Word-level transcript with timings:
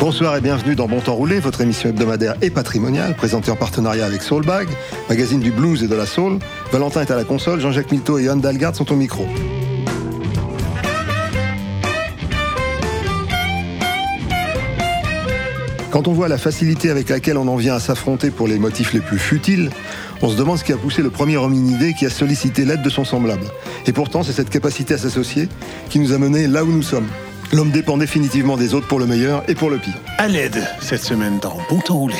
Bonsoir 0.00 0.34
et 0.34 0.40
bienvenue 0.40 0.74
dans 0.74 0.88
Bon 0.88 1.00
Temps 1.00 1.14
Roulé, 1.14 1.40
votre 1.40 1.60
émission 1.60 1.90
hebdomadaire 1.90 2.34
et 2.40 2.48
patrimoniale, 2.48 3.14
présentée 3.14 3.50
en 3.50 3.56
partenariat 3.56 4.06
avec 4.06 4.22
Soulbag, 4.22 4.66
magazine 5.10 5.40
du 5.40 5.50
blues 5.50 5.82
et 5.82 5.88
de 5.88 5.94
la 5.94 6.06
soul. 6.06 6.38
Valentin 6.72 7.02
est 7.02 7.10
à 7.10 7.16
la 7.16 7.24
console, 7.24 7.60
Jean-Jacques 7.60 7.92
Milteau 7.92 8.16
et 8.16 8.24
Johan 8.24 8.36
Dalgard 8.36 8.74
sont 8.74 8.90
au 8.90 8.96
micro. 8.96 9.26
Quand 15.90 16.08
on 16.08 16.12
voit 16.12 16.28
la 16.28 16.38
facilité 16.38 16.88
avec 16.88 17.10
laquelle 17.10 17.36
on 17.36 17.46
en 17.46 17.56
vient 17.56 17.74
à 17.74 17.80
s'affronter 17.80 18.30
pour 18.30 18.48
les 18.48 18.58
motifs 18.58 18.94
les 18.94 19.00
plus 19.00 19.18
futiles, 19.18 19.68
on 20.22 20.30
se 20.30 20.36
demande 20.36 20.56
ce 20.56 20.64
qui 20.64 20.72
a 20.72 20.78
poussé 20.78 21.02
le 21.02 21.10
premier 21.10 21.36
hominidé 21.36 21.92
qui 21.92 22.06
a 22.06 22.10
sollicité 22.10 22.64
l'aide 22.64 22.80
de 22.80 22.88
son 22.88 23.04
semblable. 23.04 23.44
Et 23.86 23.92
pourtant, 23.92 24.22
c'est 24.22 24.32
cette 24.32 24.48
capacité 24.48 24.94
à 24.94 24.98
s'associer 24.98 25.50
qui 25.90 25.98
nous 25.98 26.14
a 26.14 26.18
menés 26.18 26.46
là 26.46 26.64
où 26.64 26.72
nous 26.72 26.82
sommes. 26.82 27.06
L'homme 27.52 27.70
dépend 27.72 27.96
définitivement 27.96 28.56
des 28.56 28.74
autres 28.74 28.86
pour 28.86 29.00
le 29.00 29.06
meilleur 29.06 29.42
et 29.48 29.54
pour 29.54 29.70
le 29.70 29.78
pire. 29.78 30.00
À 30.18 30.28
l'aide 30.28 30.62
cette 30.80 31.02
semaine 31.02 31.38
dans 31.40 31.58
Bon 31.68 31.80
Temps 31.80 31.96
Roulé. 31.96 32.14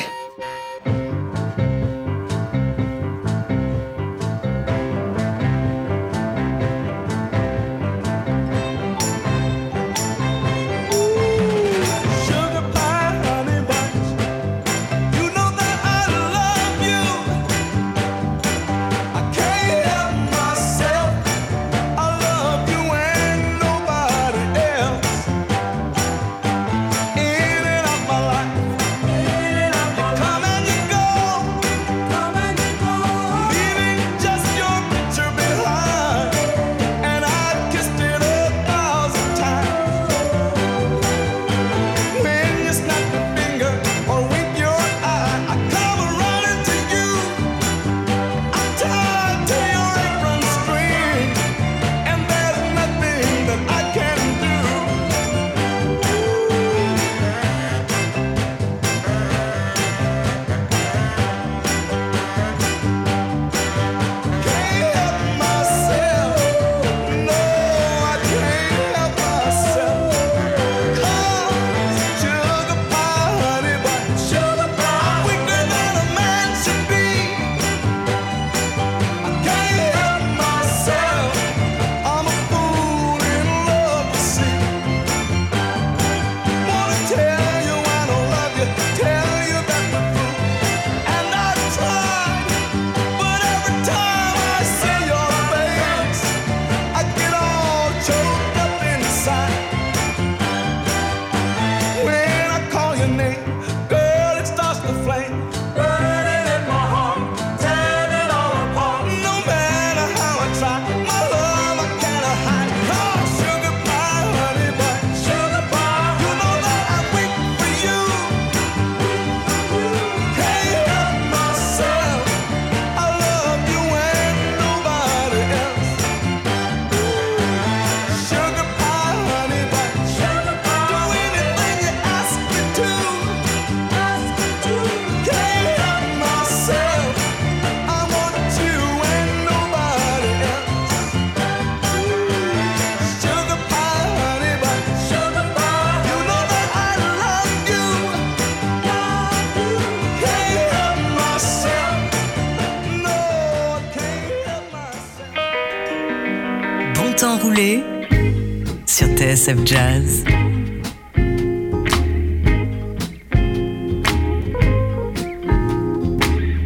TSF 159.41 159.65
Jazz. 159.65 160.23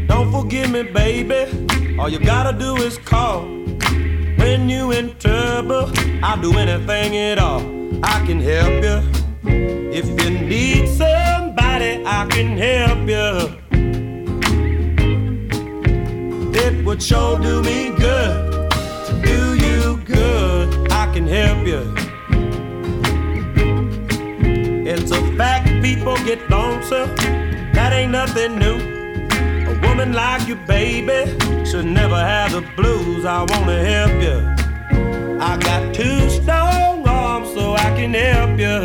Don't 0.07 0.29
forgive 0.29 0.71
me, 0.71 0.83
baby. 0.83 1.97
All 1.97 2.09
you 2.09 2.19
gotta 2.19 2.51
do 2.59 2.75
is 2.75 2.97
call. 2.97 3.43
When 4.39 4.67
you 4.67 4.91
in 4.91 5.17
trouble, 5.19 5.89
I'll 6.21 6.41
do 6.41 6.51
anything 6.57 7.15
at 7.15 7.39
all. 7.39 7.61
I 8.03 8.25
can 8.25 8.41
help 8.41 8.83
you. 8.83 8.97
If 9.93 10.07
you 10.21 10.31
need 10.31 10.89
somebody, 10.89 12.03
I 12.05 12.27
can 12.29 12.57
help 12.57 13.07
you. 13.07 13.54
You, 30.47 30.55
baby, 30.55 31.65
should 31.65 31.85
never 31.85 32.15
have 32.15 32.51
the 32.51 32.61
blues. 32.75 33.25
I 33.25 33.43
wanna 33.43 33.83
help 33.83 34.21
you. 34.21 34.37
I 35.39 35.57
got 35.57 35.93
two 35.93 36.29
strong 36.29 37.07
arms, 37.07 37.53
so 37.53 37.73
I 37.73 37.89
can 37.97 38.13
help 38.13 38.59
you. 38.59 38.77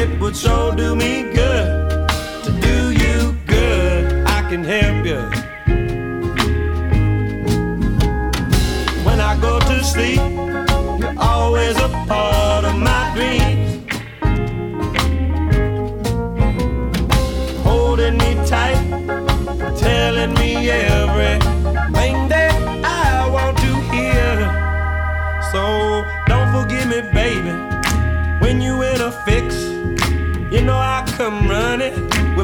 It 0.00 0.20
would 0.20 0.36
sure 0.36 0.74
do 0.74 0.94
me 0.96 1.32
good 1.32 2.08
to 2.44 2.50
do 2.60 2.92
you 2.92 3.36
good. 3.46 4.26
I 4.26 4.40
can 4.48 4.64
help 4.64 5.06
you. 5.06 5.20
When 9.04 9.20
I 9.20 9.38
go 9.40 9.60
to 9.60 9.84
sleep, 9.84 10.20
you're 11.00 11.14
always 11.18 11.76
a 11.76 11.88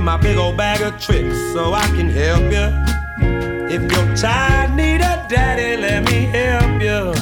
with 0.00 0.06
my 0.06 0.16
big 0.16 0.38
old 0.38 0.56
bag 0.56 0.80
of 0.80 0.98
tricks 0.98 1.36
so 1.52 1.74
I 1.74 1.86
can 1.88 2.08
help 2.08 2.42
you. 2.56 2.68
If 3.68 3.82
your 3.92 4.16
child 4.16 4.74
need 4.74 5.00
a 5.02 5.26
daddy, 5.28 5.80
let 5.80 6.04
me 6.04 6.24
help 6.38 6.80
you. 6.80 7.12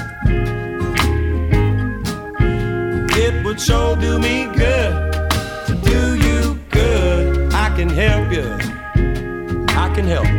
It 3.21 3.45
would 3.45 3.61
sure 3.61 3.97
do 3.97 4.19
me 4.19 4.45
good 4.57 5.13
to 5.67 5.75
do 5.83 6.17
you 6.27 6.59
good. 6.71 7.53
I 7.53 7.69
can 7.77 7.89
help 7.89 8.33
you. 8.33 8.47
I 9.75 9.93
can 9.95 10.07
help. 10.07 10.38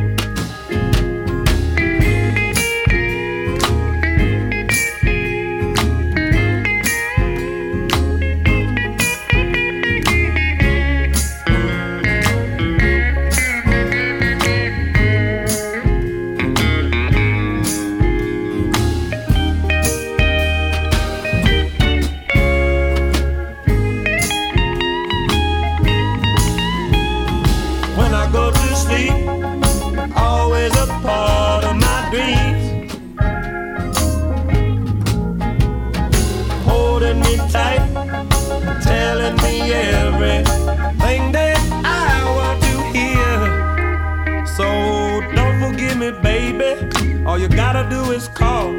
Gotta 47.80 47.90
do 47.90 48.12
is 48.12 48.28
call. 48.30 48.74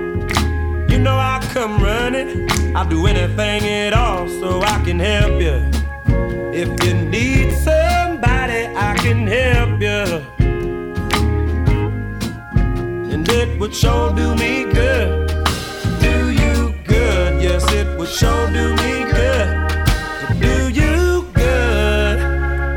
You 0.90 0.98
know 0.98 1.16
I 1.16 1.40
come 1.52 1.82
running. 1.82 2.48
I'll 2.76 2.88
do 2.88 3.06
anything 3.06 3.62
at 3.68 3.92
all 3.92 4.28
so 4.28 4.60
I 4.62 4.82
can 4.84 4.98
help 4.98 5.40
you. 5.40 5.56
If 6.52 6.68
you 6.84 6.94
need 6.94 7.52
somebody, 7.52 8.66
I 8.76 8.94
can 8.98 9.26
help 9.26 9.80
you. 9.80 10.04
And 13.12 13.28
it 13.28 13.58
would 13.58 13.74
sure 13.74 14.14
do 14.14 14.34
me 14.34 14.64
good. 14.64 15.28
Do 16.00 16.30
you 16.30 16.74
good? 16.86 17.42
Yes, 17.42 17.64
it 17.72 17.98
would 17.98 18.08
sure 18.08 18.46
do 18.52 18.74
me 18.82 19.04
good. 19.18 19.48
To 20.20 20.34
do 20.46 20.56
you 20.68 21.24
good, 21.32 22.18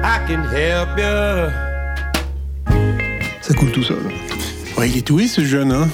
I 0.04 0.18
can 0.28 0.44
help 0.44 0.98
you. 0.98 1.52
Ça 3.42 3.54
coule 3.54 3.72
tout 3.72 3.84
seul. 3.84 4.04
Ouais, 4.78 4.90
il 4.90 4.98
est 4.98 5.08
doué 5.08 5.28
ce 5.28 5.42
jeune, 5.42 5.72
hein 5.72 5.88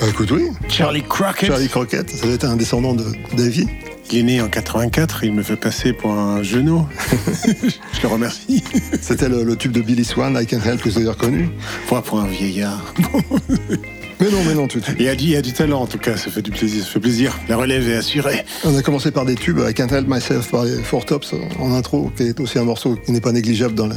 Bah 0.00 0.06
écoute, 0.08 0.30
oui. 0.32 0.48
Charlie 0.68 1.02
Crockett. 1.02 1.48
Charlie 1.50 1.68
Crockett, 1.68 2.10
ça 2.10 2.26
doit 2.26 2.34
être 2.34 2.44
un 2.44 2.56
descendant 2.56 2.94
de 2.94 3.04
Davy. 3.36 3.66
Il 4.10 4.18
est 4.18 4.22
né 4.22 4.40
en 4.42 4.48
84, 4.48 5.24
il 5.24 5.32
me 5.32 5.42
fait 5.42 5.56
passer 5.56 5.92
pour 5.92 6.12
un 6.12 6.42
genou. 6.42 6.86
Je 7.92 8.02
le 8.02 8.08
remercie. 8.08 8.62
C'était 9.00 9.28
le, 9.28 9.42
le 9.44 9.56
tube 9.56 9.72
de 9.72 9.80
Billy 9.80 10.04
Swan, 10.04 10.38
I 10.40 10.46
Can 10.46 10.60
Help, 10.64 10.82
que 10.82 10.88
vous 10.90 10.98
avez 10.98 11.08
reconnu. 11.08 11.48
Pas 11.88 12.02
pour 12.02 12.20
un 12.20 12.26
vieillard. 12.26 12.94
Mais 14.20 14.30
non, 14.30 14.44
mais 14.46 14.54
non, 14.54 14.68
tout 14.68 14.78
de 14.78 14.84
suite. 14.84 14.96
Il 15.00 15.08
a 15.08 15.16
dit, 15.16 15.30
il 15.30 15.36
a 15.36 15.42
du 15.42 15.52
talent 15.52 15.80
en 15.82 15.86
tout 15.86 15.98
cas, 15.98 16.16
ça 16.16 16.30
fait 16.30 16.40
du 16.40 16.52
plaisir, 16.52 16.84
ça 16.84 16.88
fait 16.90 17.00
plaisir. 17.00 17.36
La 17.48 17.56
relève 17.56 17.88
est 17.88 17.96
assurée. 17.96 18.44
On 18.64 18.74
a 18.76 18.80
commencé 18.80 19.10
par 19.10 19.24
des 19.26 19.34
tubes, 19.34 19.58
I 19.68 19.74
Can't 19.74 19.88
Help 19.88 20.06
Myself 20.06 20.50
par 20.52 20.64
les 20.64 20.76
Four 20.84 21.04
Tops 21.04 21.34
en 21.58 21.72
intro, 21.74 22.12
qui 22.16 22.22
est 22.22 22.38
aussi 22.38 22.58
un 22.60 22.64
morceau 22.64 22.94
qui 23.04 23.10
n'est 23.10 23.20
pas 23.20 23.32
négligeable 23.32 23.74
dans 23.74 23.88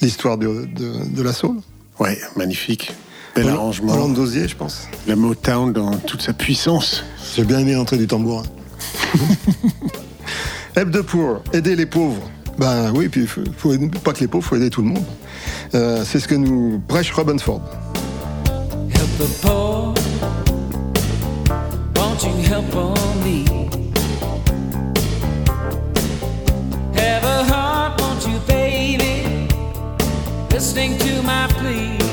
l'histoire 0.00 0.38
de, 0.38 0.66
de, 0.74 0.92
de 1.14 1.22
la 1.22 1.34
soul. 1.34 1.56
Ouais, 2.00 2.18
magnifique. 2.36 2.92
Bel 3.34 3.48
arrangement. 3.48 3.92
Hollande 3.94 4.14
Dosier, 4.14 4.46
je 4.48 4.54
pense. 4.56 4.86
La 5.06 5.16
Motown 5.16 5.72
dans 5.72 5.96
toute 5.98 6.22
sa 6.22 6.32
puissance. 6.32 7.04
J'ai 7.34 7.44
bien 7.44 7.58
aimé 7.58 7.72
l'entrée 7.74 7.98
du 7.98 8.06
tambourin. 8.06 8.44
Help 10.76 10.90
the 10.92 11.02
poor, 11.02 11.42
aider 11.52 11.74
les 11.76 11.86
pauvres. 11.86 12.30
Ben 12.58 12.92
oui, 12.94 13.08
puis 13.08 13.26
faut, 13.26 13.42
faut 13.56 13.72
aider- 13.72 13.88
pas 14.02 14.12
que 14.12 14.20
les 14.20 14.28
pauvres, 14.28 14.44
faut 14.46 14.56
aider 14.56 14.70
tout 14.70 14.82
le 14.82 14.88
monde. 14.88 15.04
Euh, 15.74 16.04
c'est 16.04 16.20
ce 16.20 16.28
que 16.28 16.34
nous 16.36 16.80
prêche 16.86 17.10
Robinford. 17.12 17.60
Help 18.92 19.18
the 19.18 19.28
poor. 19.42 19.94
Won't 21.96 22.22
you 22.22 22.36
help 22.48 22.74
on 22.76 22.94
me? 23.24 23.44
Have 26.96 27.24
a 27.24 27.44
heart, 27.44 28.00
won't 28.00 28.24
you, 28.26 28.38
baby? 28.46 29.48
Listening 30.52 30.96
to 30.98 31.22
my 31.22 31.48
plea. 31.58 32.03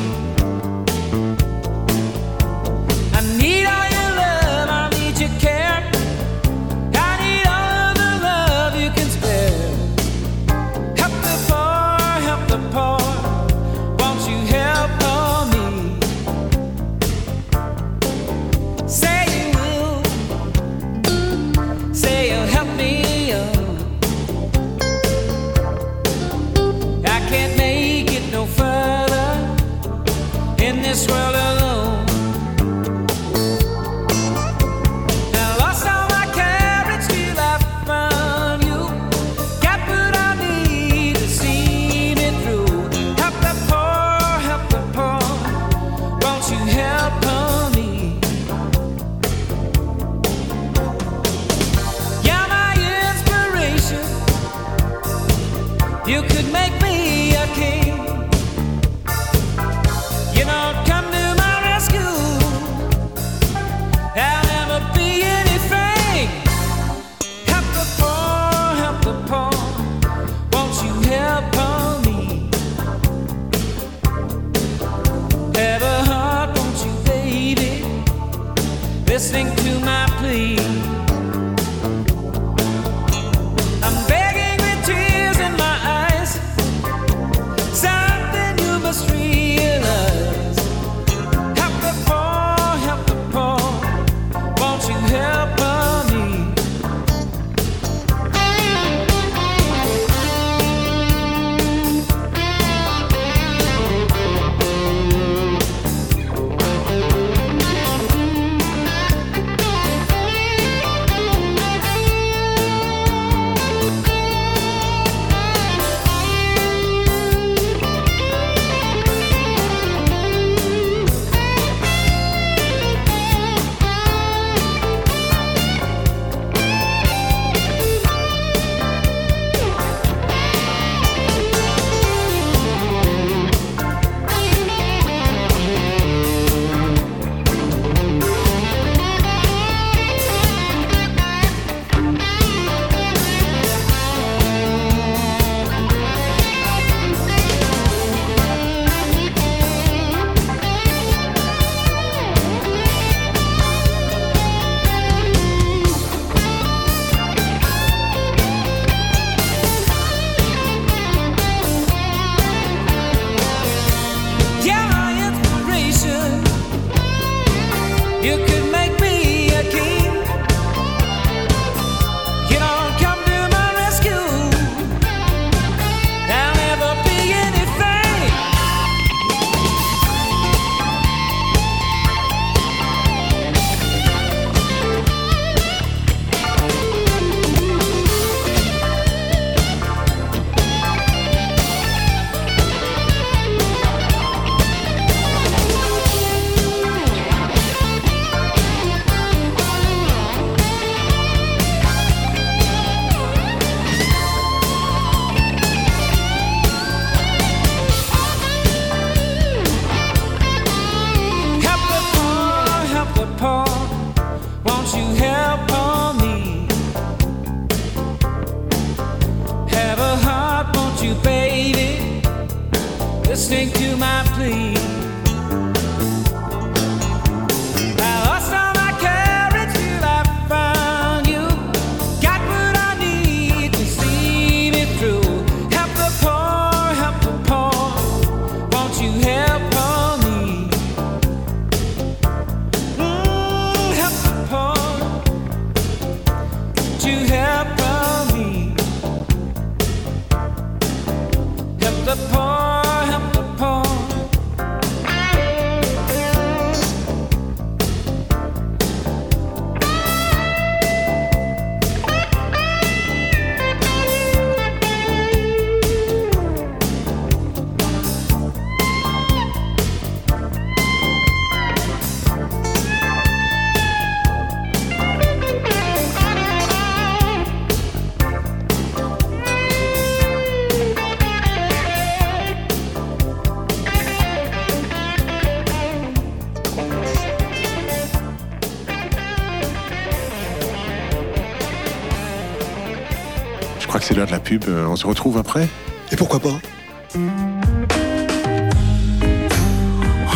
Crois 293.92 294.00
que 294.00 294.06
c'est 294.06 294.14
l'heure 294.14 294.28
de 294.28 294.32
la 294.32 294.40
pub. 294.40 294.64
Euh, 294.70 294.88
On 294.88 294.96
se 294.96 295.06
retrouve 295.06 295.38
après 295.38 295.68
Et 296.14 296.16
pourquoi 296.16 296.40
pas 296.40 296.58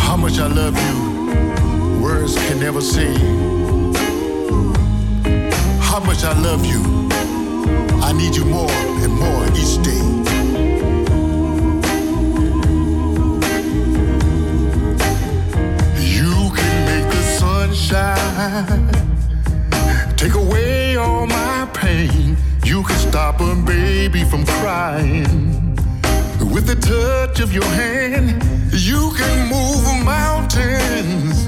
How 0.06 0.18
much 0.18 0.34
I 0.34 0.50
love 0.54 0.78
you, 0.78 2.02
words 2.02 2.36
can 2.50 2.60
never 2.60 2.82
say. 2.82 3.08
How 5.80 6.02
much 6.02 6.26
I 6.26 6.34
love 6.44 6.66
you, 6.66 6.82
I 8.04 8.12
need 8.12 8.36
you 8.36 8.44
more 8.44 8.70
and 9.04 9.14
more 9.14 9.46
each 9.56 9.82
day. 9.84 10.02
You 16.02 16.52
can 16.54 16.86
make 16.86 17.10
the 17.10 17.24
sun 17.40 17.74
shine, 17.74 18.90
take 20.18 20.36
away 20.36 20.98
all 20.98 21.26
my 21.26 21.68
pain. 21.74 22.25
Can 22.88 22.98
stop 22.98 23.42
a 23.42 23.56
baby 23.56 24.24
from 24.24 24.46
crying. 24.46 25.24
With 26.54 26.68
the 26.68 26.75
touch 26.75 27.39
of 27.39 27.54
your 27.54 27.65
hand, 27.65 28.44
you 28.72 29.12
can 29.18 29.50
move 29.50 29.84
mountains. 30.06 31.48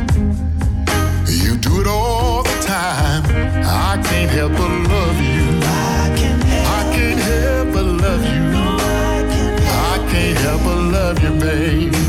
You 1.44 1.58
do 1.58 1.82
it 1.82 1.88
all 1.88 2.44
the 2.44 2.58
time. 2.62 3.24
I 3.66 4.02
can't 4.08 4.32
help 4.32 4.54
but 4.54 4.72
love 4.94 5.20
you. 5.22 5.46
I 5.64 6.84
can't 6.94 7.20
help 7.20 7.74
but 7.74 7.86
love 7.86 8.24
you. 8.24 8.44
I 9.92 9.98
can't 10.12 10.38
help 10.40 10.62
but 10.64 10.80
love 10.96 11.24
you, 11.24 11.32
babe. 11.40 12.07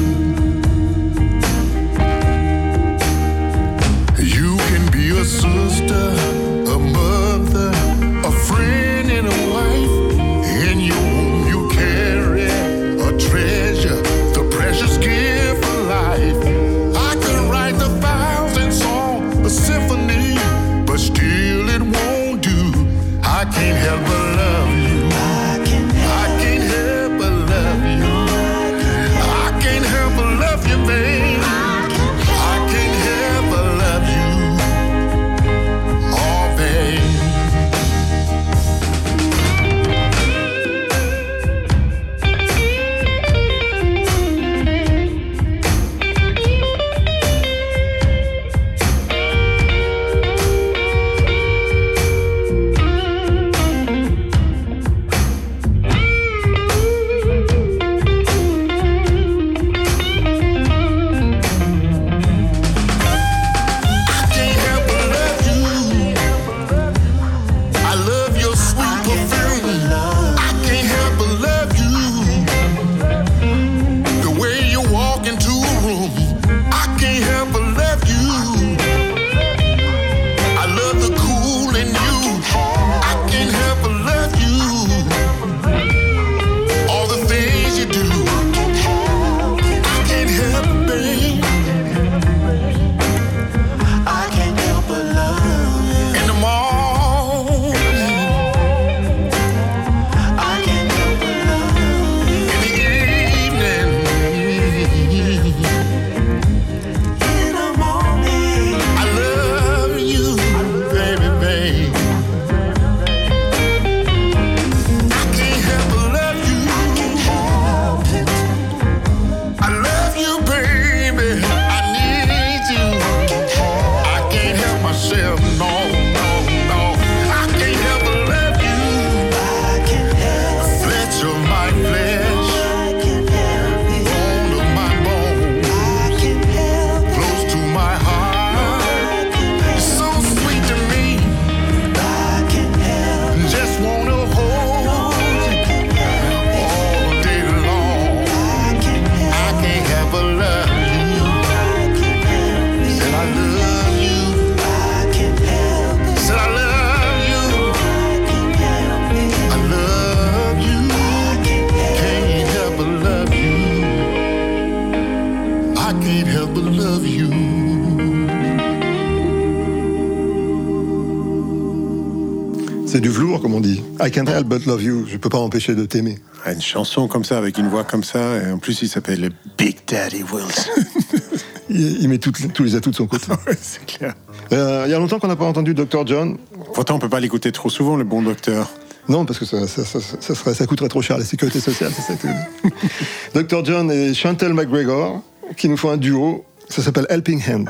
I 174.09 174.11
can't 174.11 174.27
help 174.29 174.47
but 174.47 174.65
love 174.65 174.83
you. 174.83 175.05
Je 175.07 175.19
peux 175.19 175.29
pas 175.29 175.39
m'empêcher 175.39 175.75
de 175.75 175.85
t'aimer. 175.85 176.19
Ah, 176.45 176.53
Une 176.53 176.63
chanson 176.63 177.09
comme 177.09 177.25
ça, 177.25 177.37
avec 177.37 177.59
une 177.59 177.69
voix 177.69 177.85
comme 177.85 178.03
ça, 178.05 178.37
et 178.43 178.51
en 178.51 178.59
plus 178.59 178.81
il 178.83 178.89
s'appelle 178.89 179.31
Big 179.59 179.77
Daddy 179.87 180.23
Wilson. 180.33 180.71
Il, 181.71 182.01
il 182.01 182.09
met 182.09 182.17
toutes 182.17 182.51
tous 182.55 182.65
les 182.65 182.77
atouts 182.77 182.91
de 182.93 182.97
son 182.97 183.07
côté. 183.07 183.27
c'est 183.61 183.85
clair. 183.85 184.15
Euh, 184.53 184.85
il 184.87 184.91
y 184.91 184.95
a 184.95 184.99
longtemps 184.99 185.19
qu'on 185.19 185.29
n'a 185.29 185.37
pas 185.37 185.45
entendu 185.45 185.75
Dr. 185.75 186.07
John. 186.07 186.39
Pourtant, 186.73 186.95
on 186.95 186.99
peut 186.99 187.11
pas 187.11 187.21
l'écouter 187.21 187.53
trop 187.53 187.69
souvent, 187.69 187.97
le 187.97 188.05
bon 188.05 188.23
docteur. 188.23 188.71
Non, 189.07 189.27
parce 189.27 189.39
que 189.39 189.45
ça, 189.45 189.67
ça, 189.69 189.85
ça, 189.85 189.99
ça 190.01 190.35
serait- 190.35 190.55
ça 190.55 190.65
coûterait 190.67 190.89
trop 190.89 191.03
cher 191.03 191.17
à 191.17 191.19
la 191.19 191.27
sécurité 191.27 191.61
sociale, 191.61 191.93
c'est 191.95 192.01
ça 192.01 192.15
que. 192.15 193.39
Dr. 193.39 193.63
John 193.67 193.91
et 193.93 194.15
Chantal 194.15 194.55
McGregor, 194.55 195.23
qui 195.59 195.69
nous 195.69 195.77
font 195.77 195.91
un 195.91 195.99
duo. 195.99 196.43
Ça 196.71 196.83
s'appelle 196.83 197.07
Helping 197.11 197.43
Hand. 197.47 197.69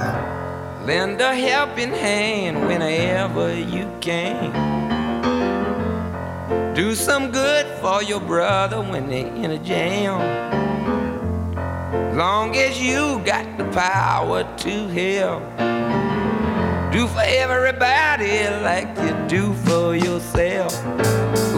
Lend 0.86 1.20
a 1.20 1.32
helping 1.34 1.90
hand 1.92 2.68
whenever 2.68 3.52
you 3.58 3.84
can. 4.00 4.77
Do 6.78 6.94
some 6.94 7.32
good 7.32 7.66
for 7.80 8.04
your 8.04 8.20
brother 8.20 8.80
when 8.80 9.08
they're 9.08 9.26
in 9.34 9.50
a 9.50 9.58
jam. 9.58 10.20
Long 12.16 12.54
as 12.54 12.80
you 12.80 13.20
got 13.24 13.58
the 13.58 13.64
power 13.72 14.44
to 14.58 14.86
help. 14.86 15.42
Do 16.92 17.08
for 17.08 17.24
everybody 17.26 18.48
like 18.62 18.96
you 18.96 19.12
do 19.26 19.54
for 19.54 19.96
yourself. 19.96 20.72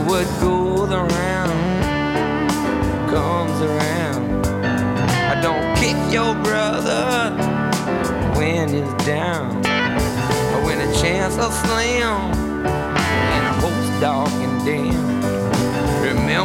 What 0.08 0.24
goes 0.40 0.90
around 0.90 1.52
comes 3.10 3.60
around. 3.60 4.46
I 5.34 5.38
don't 5.42 5.76
kick 5.76 5.98
your 6.10 6.34
brother 6.36 7.36
when 8.38 8.70
he's 8.70 9.04
down. 9.04 9.58
Or 10.54 10.64
when 10.64 10.80
a 10.80 10.90
chance 10.94 11.36
of 11.36 11.52
slam 11.52 12.32
and 12.64 13.46
a 13.48 13.60
host 13.60 14.00
dark 14.00 14.30
and 14.30 14.64
dim. 14.64 15.09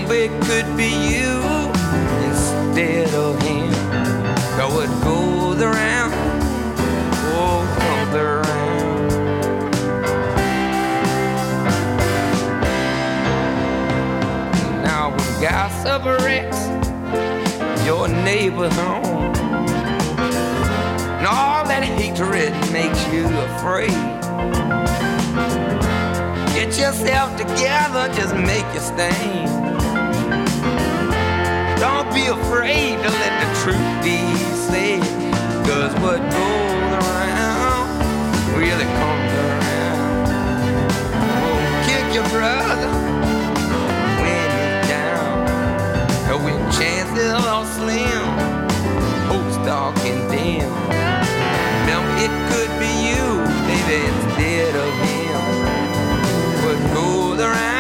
It 0.08 0.32
could 0.44 0.78
be 0.78 0.90
you 0.90 1.42
instead 2.26 3.14
of 3.14 3.42
him. 3.42 3.72
Cause 4.58 4.74
what 4.74 4.90
goes 5.04 5.62
around, 5.62 6.12
oh, 7.34 7.66
comes 7.80 8.16
around. 8.16 8.46
Now 14.84 15.10
when 15.10 15.42
gossip 15.42 16.06
wrecks 16.24 16.62
your 17.86 18.08
neighbor's 18.08 18.74
home 18.76 19.34
and 21.18 21.28
all 21.28 21.66
that 21.66 21.84
hatred 21.84 22.54
makes 22.72 23.08
you 23.12 23.26
afraid. 23.50 23.90
Get 26.54 26.78
yourself 26.78 27.36
together, 27.38 28.12
just 28.14 28.34
make 28.36 28.66
your 28.74 28.82
stand. 28.82 29.75
Be 32.16 32.28
afraid 32.28 32.96
to 33.04 33.10
let 33.10 33.34
the 33.42 33.50
truth 33.62 33.92
be 34.02 34.20
said. 34.56 35.02
Cause 35.68 35.94
what 36.00 36.22
goes 36.32 36.92
around 37.04 37.88
really 38.56 38.86
comes 38.86 39.32
around. 39.44 40.30
Oh, 41.44 41.84
kick 41.86 42.06
your 42.16 42.24
brother 42.30 42.90
when 44.24 44.48
he's 44.56 44.88
down. 44.88 45.50
And 46.32 46.40
when 46.46 46.58
chances 46.72 47.34
are 47.34 47.66
slim, 47.66 48.24
hope's 49.28 49.58
dark 49.68 49.98
and 50.06 50.32
dim. 50.32 50.72
Remember, 51.82 52.14
it 52.24 52.34
could 52.50 52.72
be 52.80 52.92
you, 53.12 53.26
baby, 53.68 54.08
instead 54.08 54.74
of 54.74 54.92
him. 55.04 55.40
What 56.64 56.80
goes 56.94 57.40
around 57.42 57.75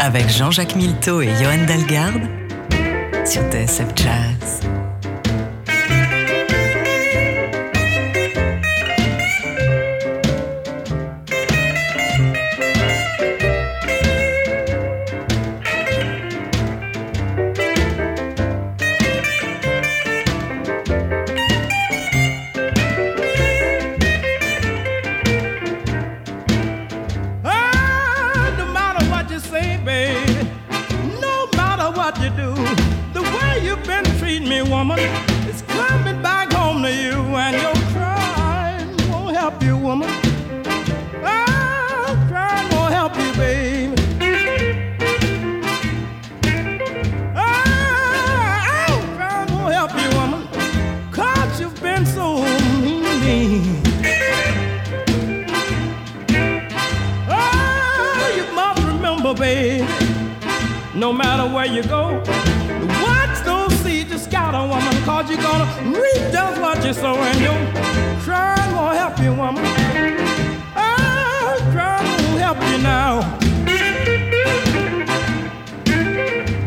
avec 0.00 0.30
Jean-Jacques 0.30 0.76
Milteau 0.76 1.20
et 1.20 1.28
Johan 1.36 1.66
Dalgarde 1.66 2.22
sur 3.26 3.42
TSF 3.50 3.88
Jazz. 3.94 4.79
Woman. 39.90 40.08
Help 43.00 43.16
you, 43.16 43.32
baby. 43.32 43.94
Oh, 47.34 47.48
help 49.72 49.92
you, 50.02 50.08
you've 51.60 51.80
been 51.82 52.06
so 52.06 52.44
mean. 53.24 53.82
Oh, 57.28 58.32
you 58.36 58.44
must 58.54 58.82
remember, 58.84 59.34
babe, 59.34 59.88
no 60.94 61.12
matter 61.12 61.52
where 61.52 61.66
you 61.66 61.82
go, 61.82 62.22
cause 65.04 65.30
you're 65.30 65.42
gonna 65.42 65.66
reap 65.98 66.32
just 66.32 66.60
what 66.60 66.84
you 66.84 66.92
sow, 66.92 67.16
and 67.16 67.40
your 67.40 67.56
crying 68.22 68.74
won't 68.74 68.96
help 68.96 69.18
you, 69.20 69.32
woman. 69.34 69.64
Ah, 70.76 71.54
oh, 71.54 71.70
crying 71.72 72.06
won't 72.06 72.40
help 72.40 72.58
you 72.70 72.78
now. 72.82 73.38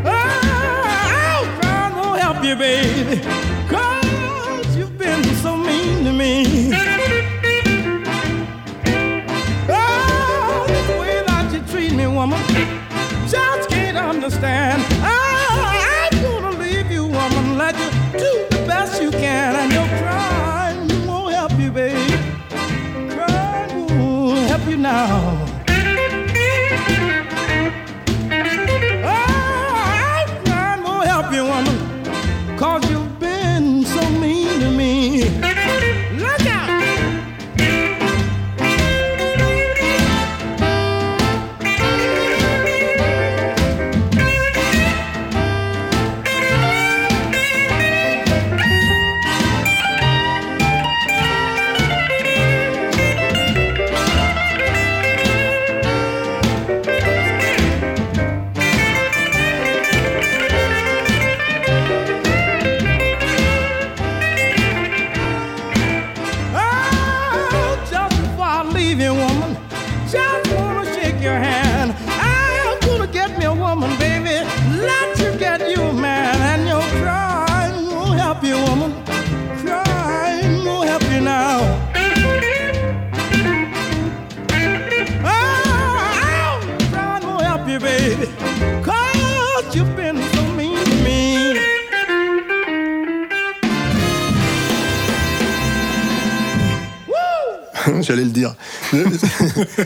Oh, 0.06 1.58
crying 1.60 1.94
won't 1.96 2.20
help 2.20 2.44
you, 2.44 2.56
baby, 2.56 3.20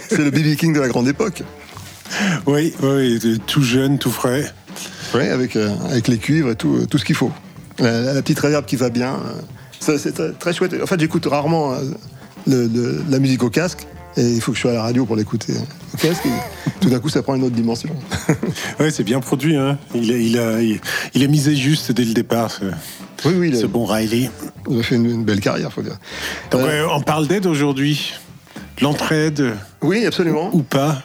c'est 0.09 0.19
le 0.19 0.31
BB 0.31 0.57
King 0.57 0.73
de 0.75 0.81
la 0.81 0.89
grande 0.89 1.09
époque. 1.09 1.43
Oui, 2.47 2.73
oui, 2.83 3.19
tout 3.47 3.63
jeune, 3.63 3.99
tout 3.99 4.11
frais. 4.11 4.45
Oui, 5.15 5.23
avec, 5.29 5.57
euh, 5.57 5.71
avec 5.91 6.09
les 6.09 6.19
cuivres 6.19 6.51
et 6.51 6.57
tout, 6.57 6.77
euh, 6.77 6.87
tout 6.87 6.99
ce 6.99 7.05
qu'il 7.05 7.15
faut. 7.17 7.31
La, 7.79 8.01
la 8.15 8.23
petite 8.23 8.39
réverb 8.41 8.65
qui 8.65 8.77
va 8.77 8.91
bien. 8.91 9.15
euh, 9.15 9.99
c'est 9.99 10.39
très, 10.39 10.53
chouette. 10.53 10.75
En 10.83 10.87
fait, 10.87 10.99
j'écoute 11.01 11.27
rarement 11.27 11.75
le- 12.47 12.67
le- 12.67 13.03
la 13.09 13.19
musique 13.19 13.43
au 13.43 13.51
casque. 13.51 13.87
Et 14.17 14.23
il 14.33 14.41
faut 14.41 14.51
que 14.51 14.57
je 14.57 14.63
sois 14.63 14.73
à 14.73 14.75
la 14.75 14.83
radio 14.83 15.07
pour 15.07 15.15
l'écouter 15.15 15.53
au 15.95 15.97
casque. 15.97 16.23
Tout 16.81 16.91
d'un 16.91 16.99
coup, 16.99 17.09
ça 17.09 17.23
prend 17.23 17.37
une 17.37 17.45
autre 17.45 17.55
dimension. 17.55 17.91
Oui, 18.81 18.87
c'est 18.91 19.05
bien 19.05 19.21
produit. 19.21 19.55
Hein. 19.57 19.79
Il, 19.95 20.11
a, 20.13 20.17
il, 20.17 20.39
a, 20.39 20.61
il, 20.63 20.81
il 21.15 21.23
a 21.23 21.27
misé 21.29 21.55
juste 21.55 21.93
dès 21.93 22.05
le 22.05 22.15
départ, 22.15 22.51
ce, 22.51 22.65
Oui, 23.29 23.35
oui, 23.37 23.57
ce 23.57 23.65
a, 23.67 23.69
bon 23.69 23.85
Riley. 23.85 24.31
il 24.69 24.81
a 24.81 24.83
fait 24.83 24.97
une, 24.97 25.07
une 25.07 25.25
belle 25.25 25.41
carrière, 25.41 25.73
faut 25.73 25.83
dire. 25.83 25.99
Donc, 26.51 26.63
euh, 26.63 26.87
on 26.93 27.01
parle 27.01 27.29
d'aide 27.29 27.47
aujourd'hui. 27.47 28.15
L'entraide 28.81 29.55
oui, 29.83 30.05
absolument. 30.07 30.51
ou 30.53 30.63
pas. 30.63 31.03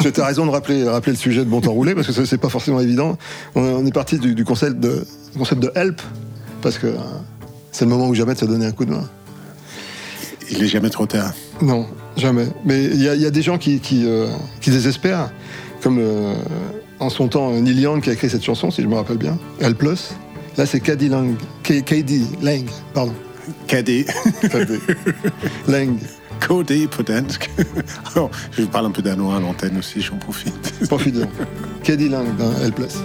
Tu 0.00 0.20
as 0.20 0.24
raison 0.26 0.46
de 0.46 0.50
rappeler, 0.50 0.84
rappeler 0.84 1.12
le 1.12 1.18
sujet 1.18 1.40
de 1.44 1.50
bon 1.50 1.60
temps 1.60 1.72
roulé, 1.72 1.94
parce 1.94 2.06
que 2.06 2.12
ça, 2.12 2.24
c'est 2.26 2.38
pas 2.38 2.48
forcément 2.48 2.80
évident. 2.80 3.18
On, 3.54 3.60
on 3.62 3.86
est 3.86 3.92
parti 3.92 4.18
du, 4.18 4.34
du 4.34 4.44
concept, 4.44 4.78
de, 4.78 5.04
du 5.32 5.38
concept 5.38 5.60
de 5.62 5.72
help, 5.74 6.00
parce 6.62 6.78
que 6.78 6.86
euh, 6.86 6.96
c'est 7.72 7.84
le 7.84 7.90
moment 7.90 8.08
où 8.08 8.14
jamais 8.14 8.34
de 8.34 8.38
se 8.38 8.44
donner 8.44 8.66
un 8.66 8.72
coup 8.72 8.84
de 8.84 8.92
main. 8.92 9.08
Il 10.50 10.62
est 10.62 10.68
jamais 10.68 10.90
trop 10.90 11.06
tard. 11.06 11.32
Non, 11.60 11.86
jamais. 12.16 12.46
Mais 12.64 12.84
il 12.84 13.02
y, 13.02 13.08
a- 13.08 13.14
il 13.16 13.20
y 13.22 13.26
a 13.26 13.30
des 13.30 13.42
gens 13.42 13.58
qui, 13.58 13.80
qui, 13.80 14.04
euh, 14.06 14.28
qui 14.60 14.70
désespèrent, 14.70 15.30
comme 15.82 15.98
euh, 15.98 16.34
en 17.00 17.10
son 17.10 17.26
temps 17.28 17.50
Neil 17.50 17.80
Young 17.80 18.00
qui 18.02 18.10
a 18.10 18.12
écrit 18.12 18.30
cette 18.30 18.44
chanson, 18.44 18.70
si 18.70 18.82
je 18.82 18.86
me 18.86 18.94
rappelle 18.94 19.18
bien, 19.18 19.36
Help 19.60 19.78
Plus. 19.78 20.10
Là, 20.56 20.64
c'est 20.66 20.80
Caddy 20.80 21.08
Lang, 21.08 21.34
K- 21.64 21.82
K.D. 21.82 22.20
Lang, 22.42 22.64
pardon. 22.94 23.12
Caddy. 23.66 24.06
Lang. 25.68 25.98
Codé, 26.40 26.86
peut-être. 26.86 27.38
Alors, 28.14 28.30
je 28.52 28.62
parle 28.62 28.86
un 28.86 28.90
peu 28.90 29.02
danois 29.02 29.36
à 29.36 29.40
l'antenne 29.40 29.78
aussi, 29.78 30.00
j'en 30.00 30.16
profite. 30.16 30.86
Profitez-en. 30.88 31.28
Caddy 31.82 32.08
Lang 32.10 32.36
dans 32.36 32.52
Help 32.60 32.74
Plus. 32.76 32.96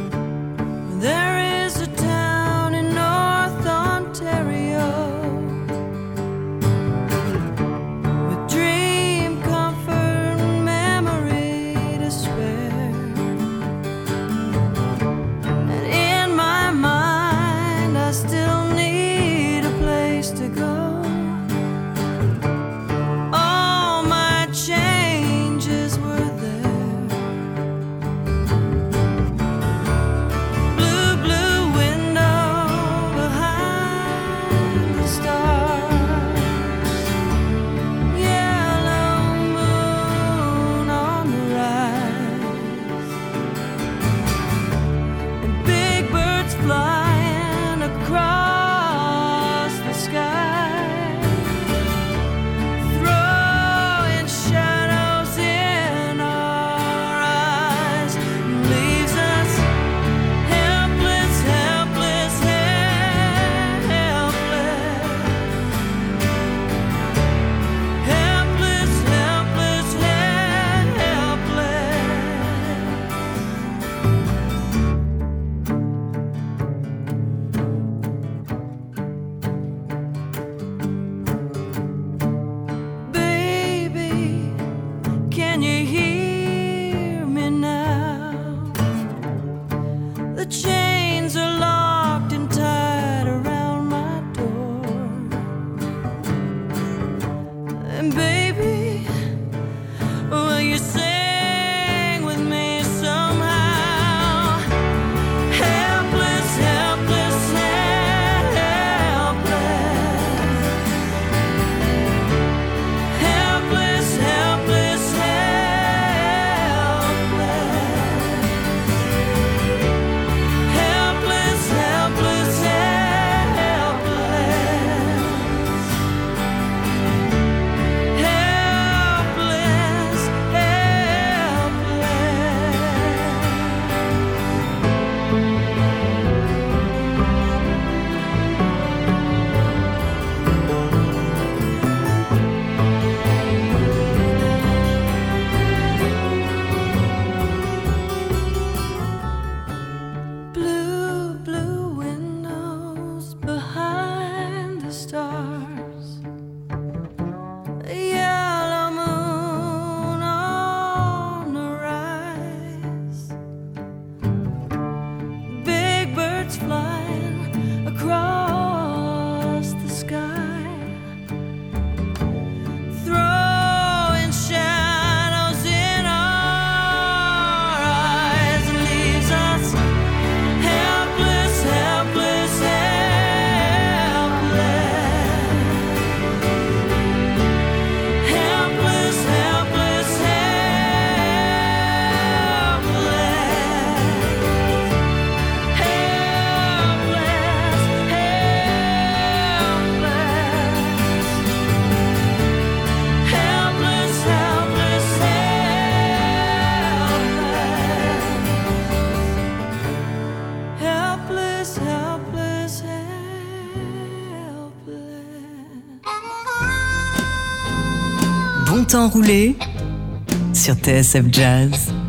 Sur 220.54 220.76
TSF 220.76 221.26
Jazz. 221.32 222.01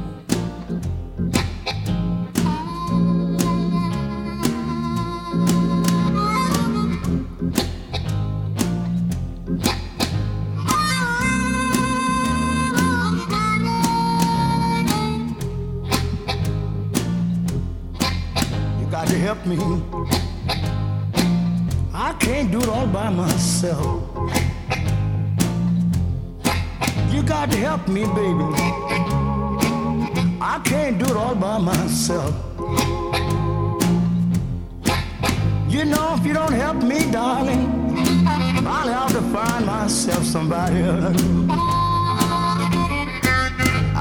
Somebody 40.32 40.80
else. 40.80 41.22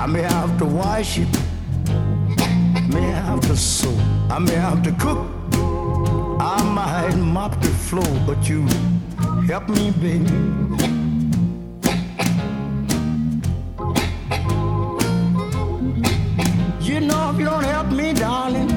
I 0.02 0.06
may 0.08 0.22
have 0.22 0.58
to 0.60 0.66
wash 0.66 1.20
it 1.20 1.28
may 2.94 3.10
have 3.12 3.42
to 3.42 3.56
sew, 3.56 3.94
I 4.30 4.40
may 4.40 4.56
have 4.56 4.82
to 4.84 4.92
cook, 4.94 5.26
I 6.40 6.62
might 6.78 7.16
mop 7.18 7.54
the 7.62 7.70
floor, 7.88 8.12
but 8.26 8.50
you 8.50 8.66
help 9.48 9.70
me, 9.70 9.92
baby. 9.92 10.26
You 16.82 17.00
know, 17.08 17.32
if 17.32 17.40
you 17.40 17.46
don't 17.46 17.64
help 17.64 17.88
me, 17.92 18.14
darling, 18.14 18.72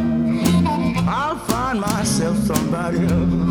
I'll 1.08 1.38
find 1.38 1.80
myself 1.80 2.36
somebody 2.38 2.98
else. 2.98 3.43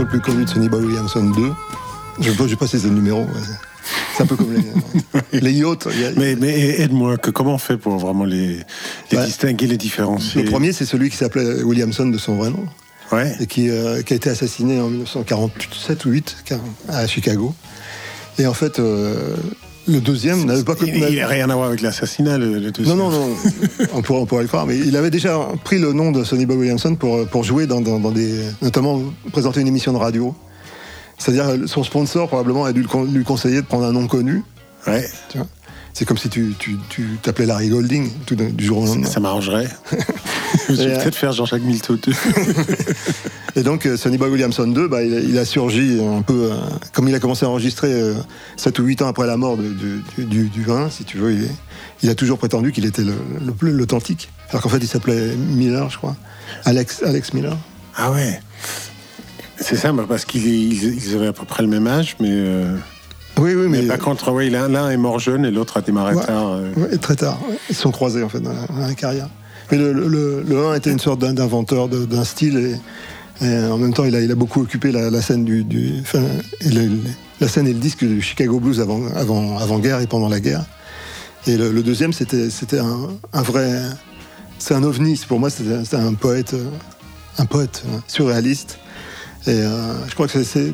Morceau 0.00 0.02
le 0.02 0.08
plus 0.08 0.20
connu 0.20 0.44
de 0.44 0.48
Sonny 0.50 0.68
Boy 0.68 0.84
Williamson 0.84 1.24
2. 1.30 1.52
Je 2.20 2.30
ne 2.30 2.46
vais 2.46 2.56
pas 2.56 2.66
ces 2.66 2.88
numéros. 2.88 3.22
ouais. 3.24 3.40
C'est 4.16 4.22
un 4.22 4.26
peu 4.26 4.36
comme 4.36 4.52
les, 4.52 5.40
les 5.40 5.52
yachts. 5.52 5.88
Mais, 6.16 6.36
mais 6.36 6.80
aide-moi, 6.80 7.16
comment 7.18 7.54
on 7.54 7.58
fait 7.58 7.76
pour 7.76 7.96
vraiment 7.98 8.24
les, 8.24 8.60
les 9.10 9.18
Ouais. 9.18 9.26
distinguer, 9.26 9.66
les 9.66 9.76
différencier 9.76 10.42
Le 10.42 10.50
premier, 10.50 10.72
c'est 10.72 10.84
celui 10.84 11.10
qui 11.10 11.16
s'appelait 11.16 11.62
Williamson 11.62 12.06
de 12.06 12.18
son 12.18 12.36
vrai 12.36 12.50
nom. 12.50 12.66
Ouais. 13.12 13.34
et 13.40 13.46
qui, 13.48 13.68
euh, 13.68 14.02
qui 14.02 14.12
a 14.12 14.16
été 14.16 14.30
assassiné 14.30 14.80
en 14.80 14.88
1947 14.88 16.04
ou 16.04 16.10
8 16.10 16.36
car- 16.44 16.60
à 16.88 17.06
Chicago. 17.08 17.52
Et 18.38 18.46
en 18.46 18.54
fait, 18.54 18.78
euh, 18.78 19.34
le 19.88 20.00
deuxième 20.00 20.44
n'avait 20.44 20.62
pas 20.62 20.74
Il 20.86 21.16
n'a 21.16 21.26
rien 21.26 21.48
à 21.50 21.54
voir 21.54 21.68
avec 21.68 21.80
l'assassinat, 21.80 22.38
le, 22.38 22.54
le 22.54 22.60
Non, 22.60 22.70
deuxième. 22.70 22.96
non, 22.98 23.10
non, 23.10 23.28
on 23.94 24.02
pourrait, 24.02 24.20
on 24.20 24.26
pourrait 24.26 24.42
le 24.42 24.48
croire, 24.48 24.66
mais 24.66 24.78
il 24.78 24.96
avait 24.96 25.10
déjà 25.10 25.38
pris 25.64 25.78
le 25.78 25.92
nom 25.92 26.12
de 26.12 26.22
Sonny 26.24 26.46
Boy 26.46 26.56
Williamson 26.56 26.94
pour, 26.94 27.26
pour 27.28 27.44
jouer 27.44 27.66
dans, 27.66 27.80
dans- 27.80 27.98
dans 27.98 28.10
des. 28.12 28.40
notamment 28.62 29.02
présenter 29.32 29.60
une 29.60 29.68
émission 29.68 29.92
de 29.92 29.98
radio. 29.98 30.34
C'est-à-dire, 31.18 31.68
son 31.68 31.82
sponsor 31.84 32.28
probablement 32.28 32.64
a 32.64 32.72
dû 32.72 32.86
lui 33.12 33.24
conseiller 33.24 33.56
de 33.62 33.66
prendre 33.66 33.84
un 33.84 33.92
nom 33.92 34.06
connu. 34.06 34.42
Ouais, 34.86 35.06
tu 35.28 35.38
vois. 35.38 35.46
C'est 35.92 36.04
comme 36.04 36.16
si 36.18 36.28
tu 36.30 36.54
t'appelais 37.20 37.46
Larry 37.46 37.68
Golding 37.68 38.10
tout 38.24 38.36
du 38.36 38.64
jour 38.64 38.78
au 38.78 38.86
lendemain. 38.86 39.06
ça 39.08 39.18
m'arrangerait. 39.20 39.68
Je 40.76 40.82
vais 40.82 40.94
euh, 40.94 41.02
peut-être 41.02 41.14
faire 41.16 41.32
Jean-Jacques 41.32 41.62
Milteau 41.62 41.96
2. 41.96 42.12
Et 43.56 43.62
donc, 43.62 43.86
euh, 43.86 43.96
Sonny 43.96 44.16
Boy 44.18 44.30
Williamson 44.30 44.66
2, 44.66 44.88
bah, 44.88 45.02
il, 45.02 45.14
a- 45.14 45.20
il 45.20 45.38
a 45.38 45.44
surgi 45.44 46.00
un 46.00 46.22
peu. 46.22 46.50
euh, 46.52 46.56
comme 46.92 47.08
il 47.08 47.14
a 47.14 47.20
commencé 47.20 47.44
à 47.44 47.48
enregistrer 47.48 47.92
euh, 47.92 48.14
7 48.56 48.78
ou 48.78 48.84
8 48.84 49.02
ans 49.02 49.08
après 49.08 49.26
la 49.26 49.36
mort 49.36 49.56
de- 49.56 49.68
du, 49.68 50.24
du, 50.24 50.48
du 50.48 50.70
1, 50.70 50.90
si 50.90 51.04
tu 51.04 51.18
veux, 51.18 51.32
il, 51.32 51.44
est- 51.44 51.50
il 52.02 52.10
a 52.10 52.14
toujours 52.14 52.38
prétendu 52.38 52.72
qu'il 52.72 52.84
était 52.86 53.02
le, 53.02 53.14
le 53.44 53.52
plus 53.52 53.72
l'authentique. 53.72 54.30
Alors 54.50 54.62
qu'en 54.62 54.68
fait, 54.68 54.78
il 54.78 54.86
s'appelait 54.88 55.34
Miller, 55.36 55.90
je 55.90 55.96
crois. 55.98 56.16
Alex, 56.64 57.02
Alex 57.04 57.32
Miller. 57.34 57.56
Ah 57.96 58.12
ouais. 58.12 58.40
C'est 59.58 59.76
ça, 59.76 59.92
parce 60.08 60.24
qu'ils 60.24 60.46
ils- 60.46 60.94
ils 61.04 61.14
avaient 61.16 61.26
à 61.26 61.32
peu 61.32 61.44
près 61.44 61.62
le 61.62 61.68
même 61.68 61.86
âge, 61.86 62.16
mais. 62.20 62.28
euh, 62.30 62.76
Oui, 63.38 63.54
oui, 63.54 63.66
mais 63.68 63.82
mais. 63.82 63.88
par 63.88 63.98
contre, 63.98 64.30
ouais, 64.32 64.48
l'un 64.48 64.90
est 64.90 64.96
mort 64.96 65.18
jeune 65.18 65.44
et 65.44 65.50
l'autre 65.50 65.76
a 65.76 65.80
démarré 65.82 66.14
Ouais. 66.14 66.24
tard. 66.24 66.48
euh. 66.52 66.72
Ouais, 66.76 66.96
très 66.98 67.16
tard. 67.16 67.38
Ils 67.68 67.74
se 67.74 67.82
sont 67.82 67.90
croisés, 67.90 68.22
en 68.22 68.28
fait, 68.28 68.40
dans 68.40 68.52
la, 68.52 68.66
dans 68.66 68.86
la 68.86 68.94
carrière. 68.94 69.28
Mais 69.70 69.78
le, 69.78 69.92
le, 69.92 70.08
le- 70.08 70.42
le 70.46 70.66
1 70.66 70.74
était 70.74 70.90
une 70.90 70.98
sorte 70.98 71.20
d'in- 71.20 71.32
d'inventeur 71.34 71.88
d'un 71.88 72.24
style 72.24 72.56
et, 72.58 73.44
et 73.46 73.56
en 73.66 73.78
même 73.78 73.94
temps, 73.94 74.04
il 74.04 74.14
a, 74.16 74.20
il 74.20 74.30
a 74.30 74.34
beaucoup 74.34 74.60
occupé 74.62 74.92
la, 74.92 75.10
la 75.10 75.22
scène 75.22 75.44
du. 75.44 75.64
du- 75.64 75.94
enfin, 76.00 76.22
et 76.60 76.70
le- 76.70 76.86
le- 76.86 76.98
la 77.40 77.48
scène 77.48 77.66
et 77.66 77.72
le 77.72 77.78
disque 77.78 78.04
du 78.04 78.20
Chicago 78.20 78.60
Blues 78.60 78.80
avant, 78.80 79.06
avant, 79.14 79.56
avant 79.58 79.78
guerre 79.78 80.00
et 80.00 80.06
pendant 80.06 80.28
la 80.28 80.40
guerre. 80.40 80.64
Et 81.46 81.56
le, 81.56 81.72
le 81.72 81.82
deuxième, 81.82 82.12
c'était 82.12 82.50
c'était 82.50 82.78
un, 82.80 83.08
un 83.32 83.42
vrai. 83.42 83.80
C'est 84.58 84.74
un 84.74 84.82
ovni. 84.82 85.18
Pour 85.26 85.40
moi, 85.40 85.48
c'était 85.48 85.96
un 85.96 86.12
poète, 86.14 86.54
un 87.38 87.46
poète 87.46 87.82
surréaliste. 88.08 88.78
Et 89.46 89.50
euh, 89.52 89.94
je 90.08 90.12
crois 90.14 90.26
que 90.28 90.42
c'est- 90.42 90.72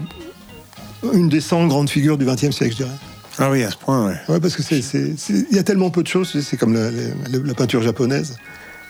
une 1.12 1.28
des 1.28 1.40
100 1.40 1.68
grandes 1.68 1.88
figures 1.88 2.18
du 2.18 2.24
XXe 2.24 2.50
siècle, 2.50 2.72
je 2.72 2.76
dirais. 2.78 2.96
Ah 3.38 3.48
oui, 3.50 3.62
à 3.62 3.70
ce 3.70 3.76
point, 3.76 4.06
ouais. 4.08 4.16
Ouais, 4.28 4.40
parce 4.40 4.56
que 4.56 4.62
c'est, 4.64 4.80
il 5.28 5.54
y 5.54 5.58
a 5.58 5.62
tellement 5.62 5.90
peu 5.90 6.02
de 6.02 6.08
choses. 6.08 6.30
c'est- 6.32 6.42
C'est 6.42 6.56
comme 6.56 6.74
la, 6.74 6.90
la- 6.90 7.38
la 7.44 7.54
peinture 7.54 7.82
japonaise. 7.82 8.36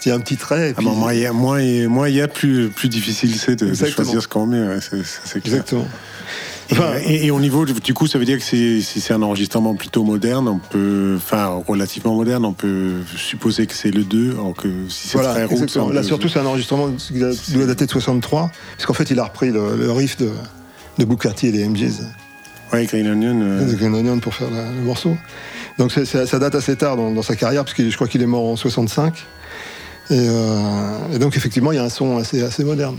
Il 0.05 0.09
y 0.11 0.13
a 0.13 0.15
un 0.15 0.21
petit 0.21 0.37
trait. 0.37 0.69
Et 0.69 0.71
Ah 0.73 0.75
puis, 0.77 0.87
bon, 0.87 0.95
moins 0.95 1.13
il 1.13 1.21
y 1.21 1.27
a, 1.27 1.33
moins 1.33 1.61
il 1.61 1.89
moins 1.89 2.09
il 2.09 2.15
y 2.15 2.21
a, 2.21 2.29
plus, 2.29 2.69
plus 2.69 2.89
difficile 2.89 3.35
c'est 3.35 3.57
de, 3.57 3.73
choisir 3.75 4.23
ce 4.23 4.29
qu'on 4.29 4.47
met. 4.47 4.61
ouais, 4.61 4.79
clair. 4.79 5.03
exactement. 5.45 5.87
Et, 6.69 6.73
Enfin, 6.73 6.95
et- 7.05 7.27
et 7.27 7.31
au 7.31 7.39
niveau, 7.41 7.65
du 7.65 7.95
coup, 7.95 8.07
ça 8.09 8.19
veut 8.19 8.25
dire 8.25 8.39
que 8.39 8.45
c'est- 8.45 8.81
si 8.81 9.01
c'est 9.01 9.15
un 9.15 9.23
enregistrement 9.23 9.75
plutôt 9.75 10.03
moderne, 10.05 10.49
on 10.49 10.59
peut, 10.59 11.15
enfin, 11.17 11.63
relativement 11.67 12.15
moderne, 12.15 12.45
on 12.45 12.53
peut 12.53 12.95
supposer 13.17 13.67
que 13.67 13.75
c'est 13.75 13.93
le 13.93 14.03
2, 14.05 14.33
alors 14.33 14.55
que 14.55 14.69
si 14.89 15.09
c'est 15.09 15.19
voilà, 15.19 15.45
exactement. 15.45 15.87
on 15.87 15.91
Là, 15.91 16.01
peut- 16.01 16.07
surtout, 16.09 16.29
c'est 16.29 16.41
un 16.41 16.47
enregistrement 16.47 16.91
qui 16.91 17.15
doit 17.55 17.67
dater 17.67 17.87
de 17.87 17.91
63, 17.91 18.51
parce 18.77 18.85
qu'en 18.87 18.95
fait, 18.95 19.11
il 19.11 19.19
a 19.21 19.25
repris 19.25 19.51
le, 19.51 19.77
le 19.77 19.93
riff 19.93 20.17
de, 20.17 20.29
de 20.99 21.05
Booker 21.05 21.31
T 21.37 21.49
et 21.49 21.53
les 21.53 21.65
MGs. 21.69 22.03
Ouais, 22.73 22.85
Green 22.87 23.07
Onion. 23.09 23.41
euh, 23.43 23.73
Green 23.75 23.95
Onion 23.95 24.19
pour 24.19 24.35
faire 24.35 24.51
la- 24.51 24.65
le 24.73 24.81
morceau. 24.81 25.17
Donc 25.79 25.93
ça 25.93 26.39
date 26.41 26.55
assez 26.57 26.75
tard 26.75 26.97
dans, 26.97 27.13
dans 27.13 27.23
sa 27.23 27.37
carrière, 27.37 27.63
parce 27.65 27.75
que 27.75 27.89
je 27.89 27.95
crois 27.95 28.09
qu'il 28.09 28.23
est 28.23 28.27
mort 28.27 28.45
en 28.45 28.57
65. 28.57 29.25
Et, 30.11 30.15
euh, 30.29 31.15
et 31.15 31.19
donc 31.19 31.37
effectivement, 31.37 31.73
il 31.73 31.77
y 31.77 31.79
a 31.79 31.85
un 31.85 31.89
son 31.89 32.17
assez, 32.19 32.43
assez 32.43 32.63
moderne. 32.65 32.97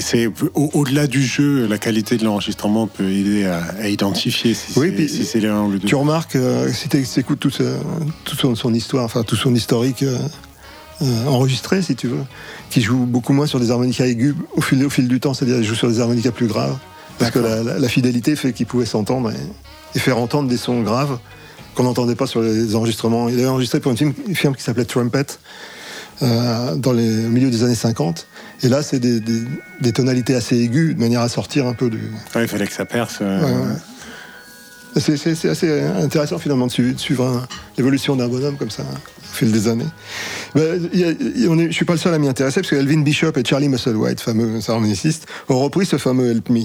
c'est 0.00 0.26
au- 0.26 0.70
au-delà 0.74 1.06
du 1.06 1.22
jeu, 1.24 1.66
la 1.66 1.78
qualité 1.78 2.16
de 2.16 2.24
l'enregistrement 2.24 2.86
peut 2.86 3.08
aider 3.10 3.44
à, 3.44 3.62
à 3.80 3.88
identifier 3.88 4.54
si 4.54 4.72
Oui, 4.78 4.92
c'est 5.08 5.24
si 5.24 5.40
l'un 5.40 5.62
ou 5.62 5.70
le 5.70 5.78
deux. 5.78 5.86
Tu 5.86 5.94
remarques, 5.94 6.34
euh, 6.36 6.72
si 6.72 6.88
tu 6.88 6.96
écoutes 7.20 7.38
toute, 7.40 7.60
euh, 7.60 7.76
toute 8.24 8.40
son, 8.40 8.54
son 8.54 8.72
histoire, 8.74 9.04
enfin 9.04 9.22
tout 9.22 9.36
son 9.36 9.54
historique 9.54 10.02
euh, 10.02 10.18
euh, 11.02 11.26
enregistré, 11.26 11.82
si 11.82 11.94
tu 11.94 12.08
veux, 12.08 12.22
qui 12.70 12.80
joue 12.80 13.04
beaucoup 13.06 13.32
moins 13.34 13.46
sur 13.46 13.60
des 13.60 13.70
harmonicas 13.70 14.06
aigus 14.06 14.34
au 14.56 14.60
fil, 14.62 14.84
au 14.84 14.90
fil 14.90 15.06
du 15.08 15.20
temps, 15.20 15.34
c'est-à-dire 15.34 15.58
il 15.58 15.64
joue 15.64 15.74
sur 15.74 15.88
des 15.90 16.00
harmonicas 16.00 16.30
plus 16.32 16.46
graves, 16.46 16.76
parce 17.18 17.30
que 17.30 17.38
la, 17.38 17.62
la- 17.62 17.78
la 17.78 17.88
fidélité 17.88 18.34
fait 18.34 18.52
qu'il 18.52 18.66
pouvait 18.66 18.86
s'entendre 18.86 19.30
et, 19.30 19.96
et 19.96 19.98
faire 20.00 20.18
entendre 20.18 20.48
des 20.48 20.56
sons 20.56 20.80
graves 20.82 21.18
qu'on 21.74 21.84
n'entendait 21.84 22.14
pas 22.16 22.26
sur 22.26 22.40
les 22.42 22.74
enregistrements. 22.74 23.28
Il 23.28 23.34
avait 23.38 23.46
enregistré 23.48 23.78
pour 23.80 23.90
une, 23.92 23.98
film- 23.98 24.14
une 24.26 24.34
firme 24.36 24.54
qui 24.56 24.62
s'appelait 24.62 24.84
Trumpet 24.84 25.26
euh, 26.22 26.74
dans 26.76 26.92
les, 26.92 27.26
au 27.26 27.30
milieu 27.30 27.50
des 27.50 27.64
années 27.64 27.74
50. 27.74 28.26
Et 28.62 28.68
là, 28.68 28.82
c'est 28.82 28.98
des, 29.00 29.20
des- 29.20 29.42
des 29.80 29.92
tonalités 29.92 30.34
assez 30.34 30.56
aiguës, 30.56 30.94
de 30.94 31.00
manière 31.00 31.20
à 31.22 31.28
sortir 31.28 31.66
un 31.66 31.72
peu 31.74 31.90
du, 31.90 31.98
Ouais, 32.34 32.42
il 32.42 32.48
fallait 32.48 32.66
que 32.66 32.72
ça 32.72 32.84
perce. 32.84 33.18
euh, 33.20 33.40
Ouais, 33.40 33.50
ouais. 33.52 33.76
C'est, 34.94 35.48
assez 35.48 35.80
intéressant 36.02 36.38
finalement 36.38 36.66
de 36.66 36.72
suivre, 36.98 37.46
l'évolution 37.78 38.14
d'un 38.14 38.28
bonhomme 38.28 38.56
comme 38.58 38.70
ça 38.70 38.82
au 38.82 39.34
fil 39.34 39.50
des 39.50 39.66
années. 39.66 39.86
Ben, 40.54 40.86
y 40.92 41.04
a- 41.04 41.10
il 41.12 41.40
y 41.40 41.46
a- 41.46 41.48
on 41.48 41.58
est- 41.58 41.68
je 41.68 41.72
suis 41.72 41.86
pas 41.86 41.94
le 41.94 41.98
seul 41.98 42.12
à 42.12 42.18
m'y 42.18 42.28
intéresser 42.28 42.60
parce 42.60 42.70
que 42.70 42.76
Elvin 42.76 43.00
Bishop 43.00 43.32
et 43.36 43.42
Charlie 43.44 43.68
Musselwhite, 43.70 44.20
fameux 44.20 44.60
harmonicistes, 44.68 45.26
ont 45.48 45.58
repris 45.60 45.86
ce 45.86 45.96
fameux 45.96 46.30
Help 46.30 46.50
Me. 46.50 46.64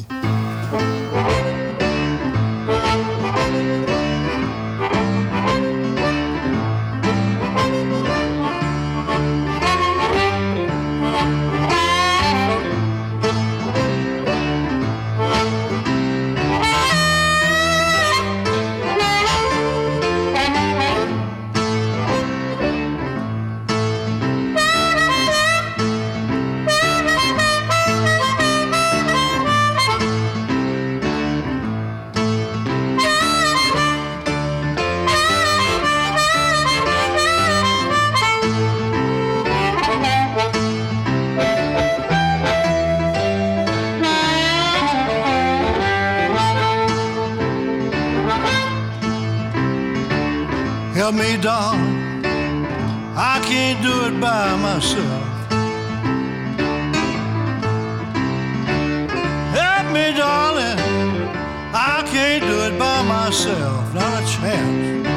Myself. 63.47 63.93
Not 63.93 64.23
a 64.23 64.25
chance. 64.25 65.07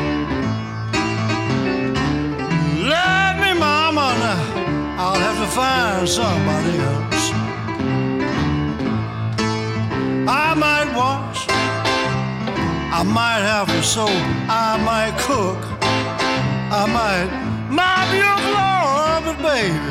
Let 2.88 3.40
me, 3.40 3.58
mama. 3.58 4.14
Now 4.22 4.96
I'll 4.98 5.20
have 5.26 5.38
to 5.38 5.48
find 5.54 6.08
somebody 6.08 6.78
else. 6.78 7.32
I 10.28 10.54
might 10.54 10.94
wash. 10.96 11.46
I 12.92 13.02
might 13.02 13.40
have 13.40 13.68
to 13.68 13.82
sew, 13.82 14.06
I 14.06 14.76
might 14.84 15.16
cook, 15.18 15.58
I 16.70 16.84
might 16.98 17.30
mop 17.70 18.12
your 18.12 18.38
floor, 18.46 19.22
but 19.24 19.38
baby, 19.40 19.90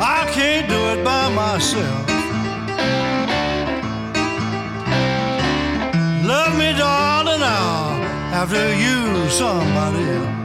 I 0.00 0.28
can't 0.32 0.68
do 0.68 0.80
it 0.98 1.04
by 1.04 1.28
myself. 1.34 2.07
after 8.40 8.72
you, 8.76 9.28
somebody 9.30 10.04
else. 10.10 10.37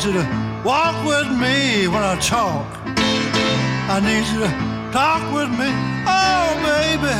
Want 0.00 0.14
you 0.14 0.22
to 0.22 0.62
walk 0.64 1.04
with 1.04 1.28
me 1.38 1.86
when 1.86 2.02
I 2.02 2.18
talk. 2.20 2.66
I 2.86 4.00
need 4.00 4.24
you 4.32 4.40
to 4.40 4.92
talk 4.92 5.22
with 5.34 5.50
me. 5.50 5.68
Oh, 6.06 6.56
baby. 6.64 7.16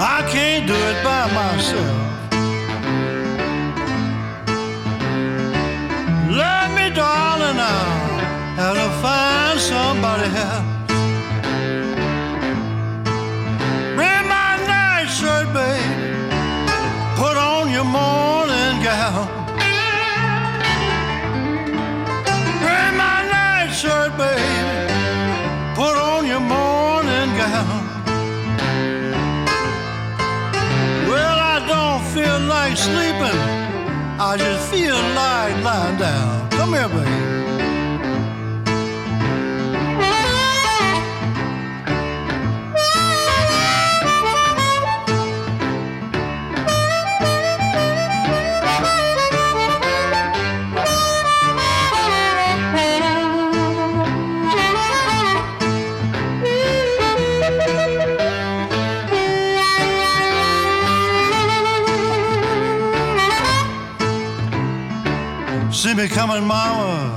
I 0.00 0.26
can't 0.32 0.66
do 0.66 0.72
it 0.72 1.04
by 1.04 1.26
myself. 1.40 1.98
Let 6.40 6.70
me, 6.72 6.94
darling, 6.94 7.56
now. 7.56 7.84
Have 8.56 8.76
to 8.76 8.90
find 9.02 9.60
somebody 9.60 10.28
else. 10.46 10.68
Bring 13.94 14.24
my 14.36 14.56
nightshirt, 14.72 15.52
baby. 15.52 15.84
Put 17.16 17.36
on 17.36 17.70
your 17.70 17.84
morning 17.84 18.82
gown. 18.82 19.41
Sleeping. 32.82 33.40
I 34.18 34.36
just 34.36 34.70
feel 34.72 34.98
like 35.14 35.54
lying 35.62 35.98
down. 35.98 36.31
Me 66.02 66.08
coming, 66.08 66.44
mama. 66.44 67.16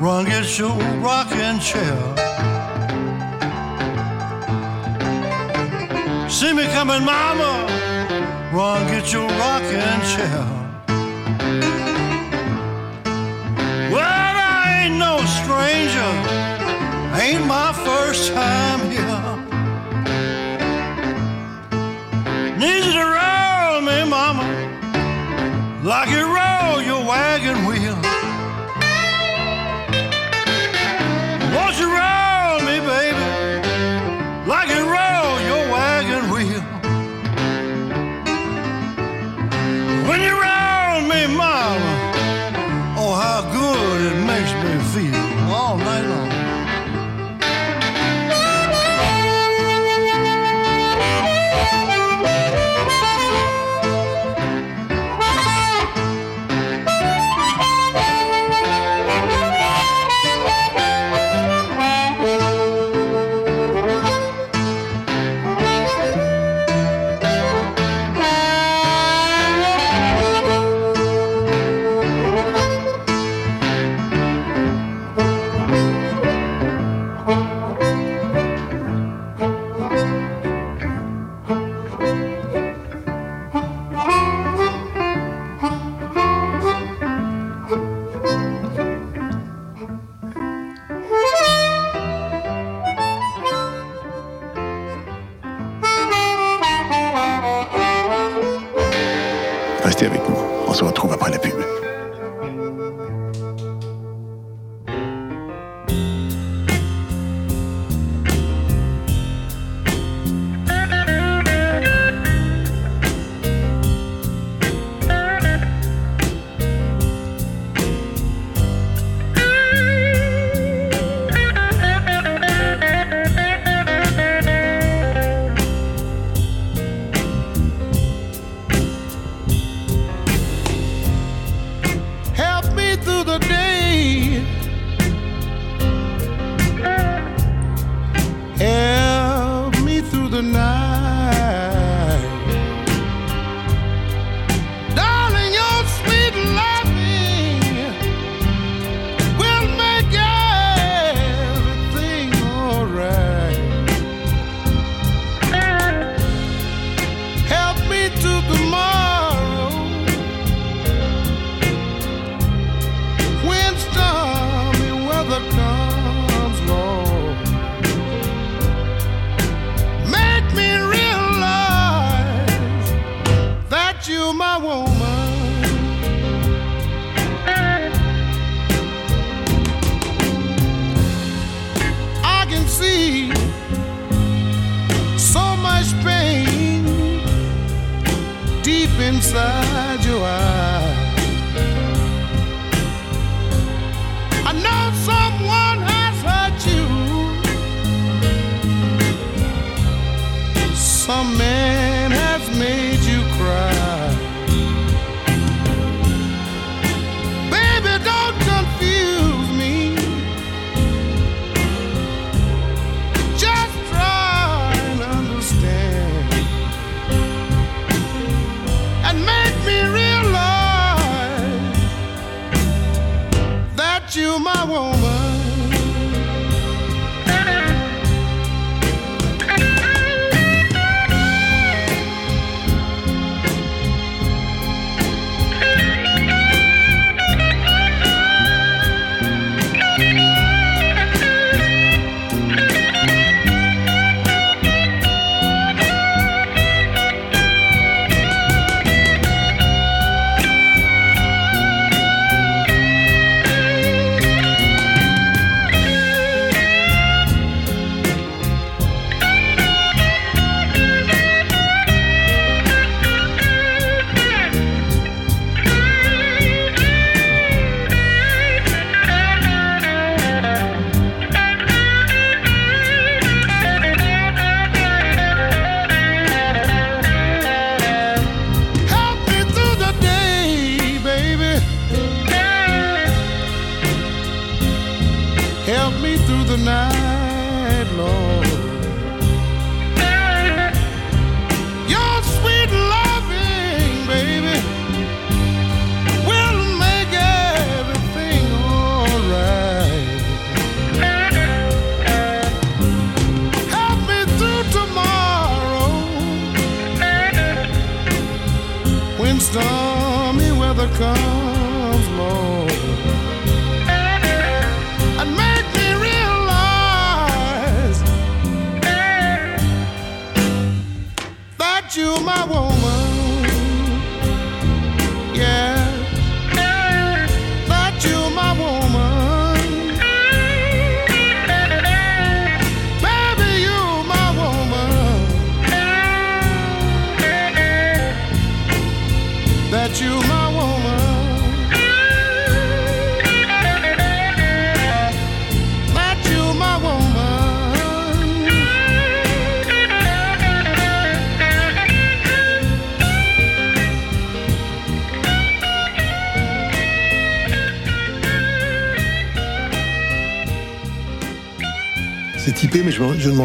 Run, 0.00 0.24
get 0.24 0.58
your 0.58 0.76
rocking 1.00 1.60
chair. 1.60 1.98
See 6.28 6.52
me 6.52 6.64
coming, 6.76 7.04
mama. 7.04 7.52
Run, 8.52 8.86
get 8.88 9.12
your 9.12 9.28
rocking 9.42 10.00
chair. 10.12 10.42
Well, 13.94 14.34
I 14.58 14.82
ain't 14.82 14.96
no 14.98 15.14
stranger. 15.38 16.12
Ain't 17.22 17.46
my 17.46 17.72
first 17.86 18.32
time 18.32 18.80
here. 18.90 19.22
Need 22.58 22.84
you 22.84 22.92
to 23.00 23.06
roll 23.20 23.80
me, 23.80 23.98
mama, 24.10 24.44
like 25.84 26.08
you 26.10 26.24
roll 26.24 26.82
your 26.82 27.04
wagon 27.06 27.64
wheel. 27.64 27.91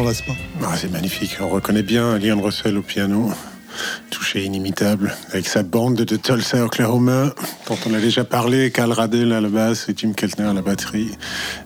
Lasse 0.08 0.22
pas. 0.22 0.32
Ah, 0.62 0.74
c'est 0.76 0.90
magnifique. 0.90 1.36
On 1.40 1.48
reconnaît 1.48 1.82
bien 1.82 2.18
Leon 2.18 2.40
Russell 2.40 2.78
au 2.78 2.82
piano, 2.82 3.30
touché 4.10 4.42
inimitable, 4.42 5.14
avec 5.32 5.46
sa 5.46 5.62
bande 5.62 5.96
de 5.96 6.16
Tulsa, 6.16 6.64
Oklahoma, 6.64 7.34
dont 7.68 7.76
on 7.86 7.94
a 7.94 8.00
déjà 8.00 8.24
parlé, 8.24 8.70
Carl 8.70 8.90
Radel 8.90 9.32
à 9.32 9.40
la 9.40 9.48
basse 9.48 9.86
et 9.88 9.94
Jim 9.96 10.12
Keltner 10.16 10.46
à 10.46 10.54
la 10.54 10.62
batterie. 10.62 11.10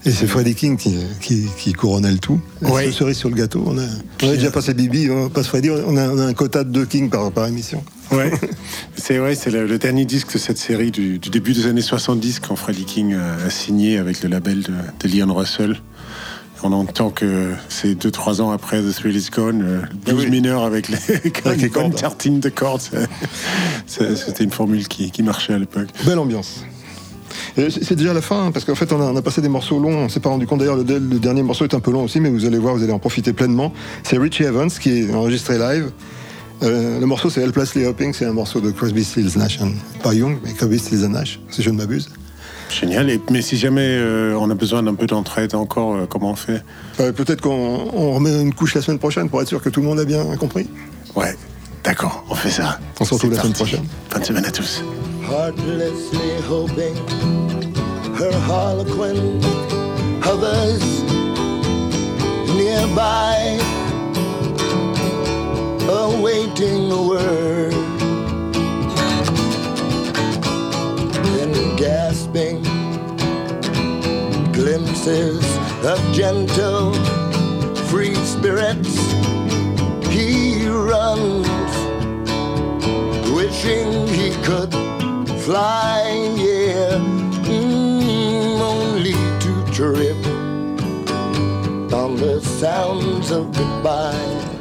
Et 0.05 0.11
c'est 0.11 0.27
Freddie 0.27 0.57
King 0.57 0.77
qui, 0.77 0.97
qui, 1.21 1.47
qui 1.57 1.73
couronnait 1.73 2.11
le 2.11 2.19
tout. 2.19 2.41
Ouais. 2.63 2.87
C'est 2.87 2.93
cerise 2.93 3.17
sur 3.17 3.29
le 3.29 3.37
gâteau. 3.37 3.63
On 3.65 3.79
a, 3.79 3.87
on 4.23 4.29
a 4.29 4.33
déjà 4.35 4.51
passé 4.51 4.75
Bibi, 4.75 5.09
on 5.11 5.29
passe 5.31 5.47
Freddie, 5.47 5.71
on 5.71 5.97
a, 5.97 6.09
on 6.09 6.19
a 6.19 6.25
un 6.27 6.35
quota 6.35 6.65
de 6.65 6.71
deux 6.71 6.85
King 6.87 7.11
par, 7.11 7.31
par 7.31 7.47
émission. 7.47 7.85
Ouais, 8.11 8.33
c'est 8.97 9.21
ouais, 9.21 9.37
c'est 9.37 9.51
le, 9.51 9.67
le 9.67 9.79
dernier 9.79 10.05
disque 10.05 10.35
de 10.35 10.39
cette 10.39 10.59
série 10.59 10.91
du, 10.91 11.19
du 11.19 11.31
début 11.31 11.53
des 11.53 11.67
années 11.67 11.81
70 11.81 12.41
quand 12.41 12.57
Freddie 12.57 12.85
King 12.85 13.15
a, 13.15 13.47
a 13.47 13.51
signé 13.51 13.99
avec 13.99 14.23
le 14.23 14.29
label 14.29 14.63
de, 14.63 14.73
de 15.09 15.17
Leon 15.17 15.33
Russell. 15.33 15.81
On 16.65 16.73
entend 16.73 17.11
que 17.11 17.53
c'est 17.69 17.95
2-3 17.95 18.41
ans 18.41 18.51
après 18.53 18.81
The 18.81 18.95
Thrill 18.95 19.17
Is 19.17 19.31
Gone, 19.35 19.63
euh, 19.63 19.81
le 20.07 20.13
blues 20.13 20.25
oui. 20.25 20.31
mineur 20.31 20.63
avec 20.65 20.89
les 20.89 20.97
Avec 21.45 21.61
les 21.61 21.69
cordes. 21.71 21.95
tartines 21.97 22.39
de 22.41 22.49
cordes. 22.49 22.83
C'était 23.87 24.45
une 24.45 24.51
formule 24.53 24.87
qui, 24.87 25.11
qui 25.11 25.23
marchait 25.23 25.55
à 25.55 25.59
l'époque. 25.59 25.89
Belle 26.07 26.19
ambiance. 26.19 26.65
C'est 27.57 27.95
déjà 27.97 28.15
la 28.15 28.23
fin, 28.23 28.47
hein, 28.47 28.51
parce 28.53 28.65
qu'en 28.65 28.75
fait, 28.75 28.93
on 28.93 29.01
a, 29.01 29.05
on 29.05 29.17
a 29.17 29.23
passé 29.23 29.41
des 29.43 29.49
morceaux 29.49 29.79
longs. 29.79 29.97
On 30.05 30.09
s'est 30.09 30.21
pas 30.21 30.29
rendu 30.31 30.47
compte 30.47 30.61
d'ailleurs, 30.61 30.77
le, 30.77 30.85
le 30.85 31.19
dernier 31.19 31.43
morceau 31.43 31.65
est 31.65 31.75
un 31.75 31.81
peu 31.81 31.91
long 31.91 32.05
aussi, 32.05 32.21
mais 32.21 32.31
vous 32.31 32.45
allez 32.47 32.59
voir, 32.59 32.75
vous 32.75 32.83
allez 32.83 32.93
en 32.93 32.99
profiter 32.99 33.33
pleinement. 33.33 33.73
C'est 34.05 34.17
Richie 34.19 34.45
Evans 34.45 34.71
qui 34.71 35.01
est 35.01 35.13
enregistré 35.15 35.59
live. 35.59 35.91
Euh, 36.63 37.01
le 37.01 37.07
morceau, 37.07 37.29
c'est 37.29 37.43
Helplessly 37.43 37.85
Hopping, 37.87 38.13
c'est 38.15 38.25
un 38.27 38.33
morceau 38.33 38.61
de 38.61 38.71
Crosby, 38.71 39.03
Stills, 39.03 39.37
Nash. 39.37 39.59
Pas 40.03 40.15
Young, 40.15 40.39
mais 40.45 40.53
Crosby, 40.53 40.79
Stills 40.79 41.09
Nash, 41.09 41.41
si 41.51 41.63
je 41.63 41.71
ne 41.71 41.77
m'abuse. 41.77 42.09
Génial. 42.81 43.11
Et, 43.11 43.21
mais 43.31 43.43
si 43.43 43.57
jamais 43.57 43.87
euh, 43.87 44.37
on 44.39 44.51
a 44.51 44.55
besoin 44.55 44.83
d'un 44.83 44.95
peu 44.95 45.07
d'entraide 45.07 45.55
encore, 45.55 45.95
euh, 45.95 46.07
comment 46.09 46.31
on 46.31 46.37
fait? 46.37 46.63
Euh, 47.01 47.13
Peut-être 47.13 47.41
qu'on 47.41 47.51
on 47.93 48.15
remet 48.15 48.41
une 48.41 48.55
couche 48.55 48.75
la 48.75 48.83
semaine 48.83 48.99
prochaine 48.99 49.29
pour 49.29 49.43
être 49.43 49.49
sûr 49.49 49.63
que 49.63 49.69
tout 49.69 49.81
le 49.81 49.87
monde 49.87 50.01
a 50.01 50.05
bien 50.05 50.25
compris. 50.37 50.69
Ouais, 51.15 51.37
d'accord, 51.85 52.25
on 52.31 52.35
fait 52.35 52.51
ça. 52.51 52.79
On 53.01 53.05
se 53.05 53.15
retrouve 53.15 53.33
la 53.33 53.41
semaine 53.41 53.53
prochaine. 53.53 53.85
Bonne 54.13 54.25
semaine 54.25 54.45
à 54.47 54.51
tous. 54.51 54.83
heartlessly 55.29 56.41
hoping 56.49 56.95
her 58.19 58.33
harlequin 58.49 59.41
hovers 60.21 60.83
nearby, 62.57 63.59
awaiting 65.89 66.93
a 66.93 67.03
word. 67.03 67.73
Then 71.37 71.53
glimpses 74.53 75.45
of 75.85 76.01
gentle, 76.15 76.95
free 77.89 78.15
spirits, 78.15 78.97
he 80.09 80.67
runs 80.67 81.47
wishing 83.35 84.09
he 84.09 84.31
could 84.45 84.73
fly, 85.43 86.03
yeah, 86.37 86.99
mm, 87.45 88.61
only 88.61 89.13
to 89.41 89.73
trip 89.73 90.17
on 91.93 92.17
the 92.17 92.41
sounds 92.41 93.31
of 93.31 93.53
goodbye. 93.53 94.52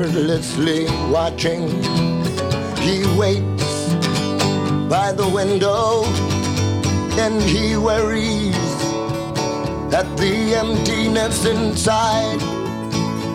Wordlessly 0.00 0.86
watching, 1.10 1.68
he 2.78 3.04
waits 3.18 3.92
by 4.88 5.12
the 5.12 5.28
window 5.28 6.04
and 7.20 7.42
he 7.42 7.76
worries 7.76 8.56
at 9.92 10.06
the 10.16 10.54
emptiness 10.56 11.44
inside. 11.44 12.40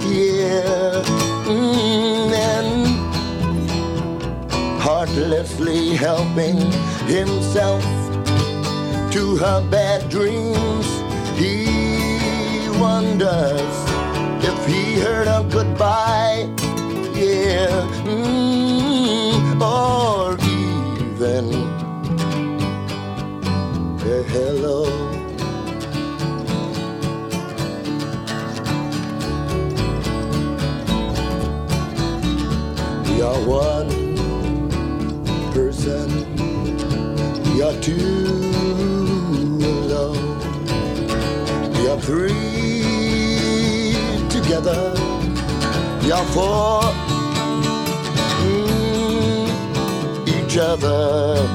Yeah, 0.10 1.04
mm, 1.46 2.34
and 2.34 2.88
heartlessly 4.82 5.90
helping 5.90 6.58
himself 7.06 7.84
to 9.14 9.38
her 9.38 9.62
bad 9.70 10.10
dreams. 10.10 10.88
He 11.38 12.70
wonders 12.80 13.95
he 14.68 15.00
heard 15.00 15.28
a 15.28 15.44
goodbye. 15.50 16.50
Yeah, 17.14 17.70
mm, 18.04 19.62
or 19.62 20.38
even 20.62 21.46
a 24.00 24.24
hello. 24.34 24.84
We 33.06 33.22
are 33.22 33.42
one 33.48 33.90
person, 35.54 36.10
we 37.54 37.62
are 37.62 37.76
two 37.82 38.26
alone, 39.64 40.40
we 41.74 41.88
are 41.88 42.02
three 42.02 42.65
ya 44.56 44.62
da 44.62 44.94
Yafo 46.08 46.82
hmm, 48.42 49.48
İcada 50.26 51.55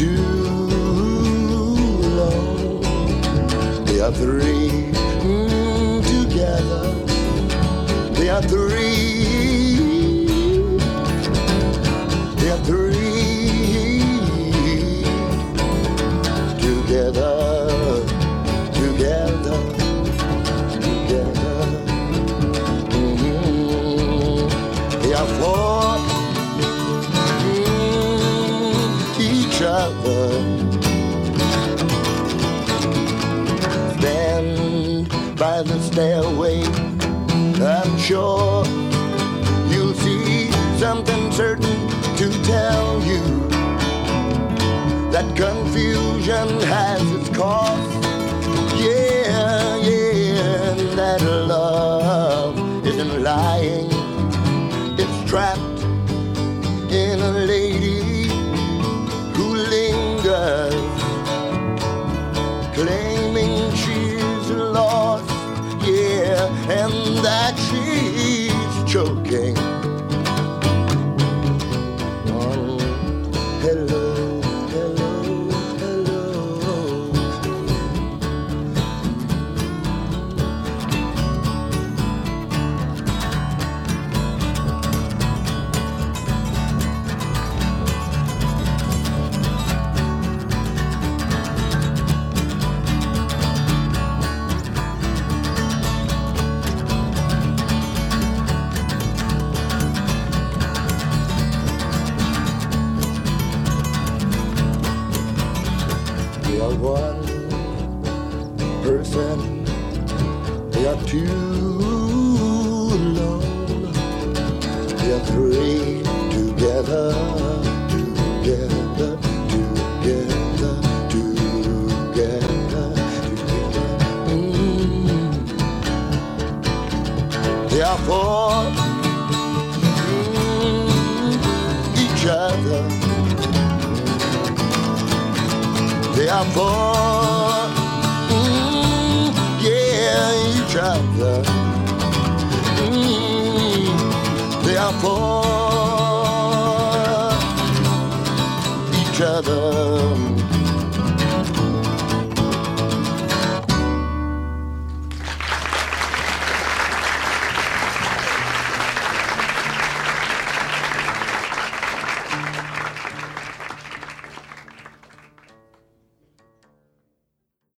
to 0.00 0.39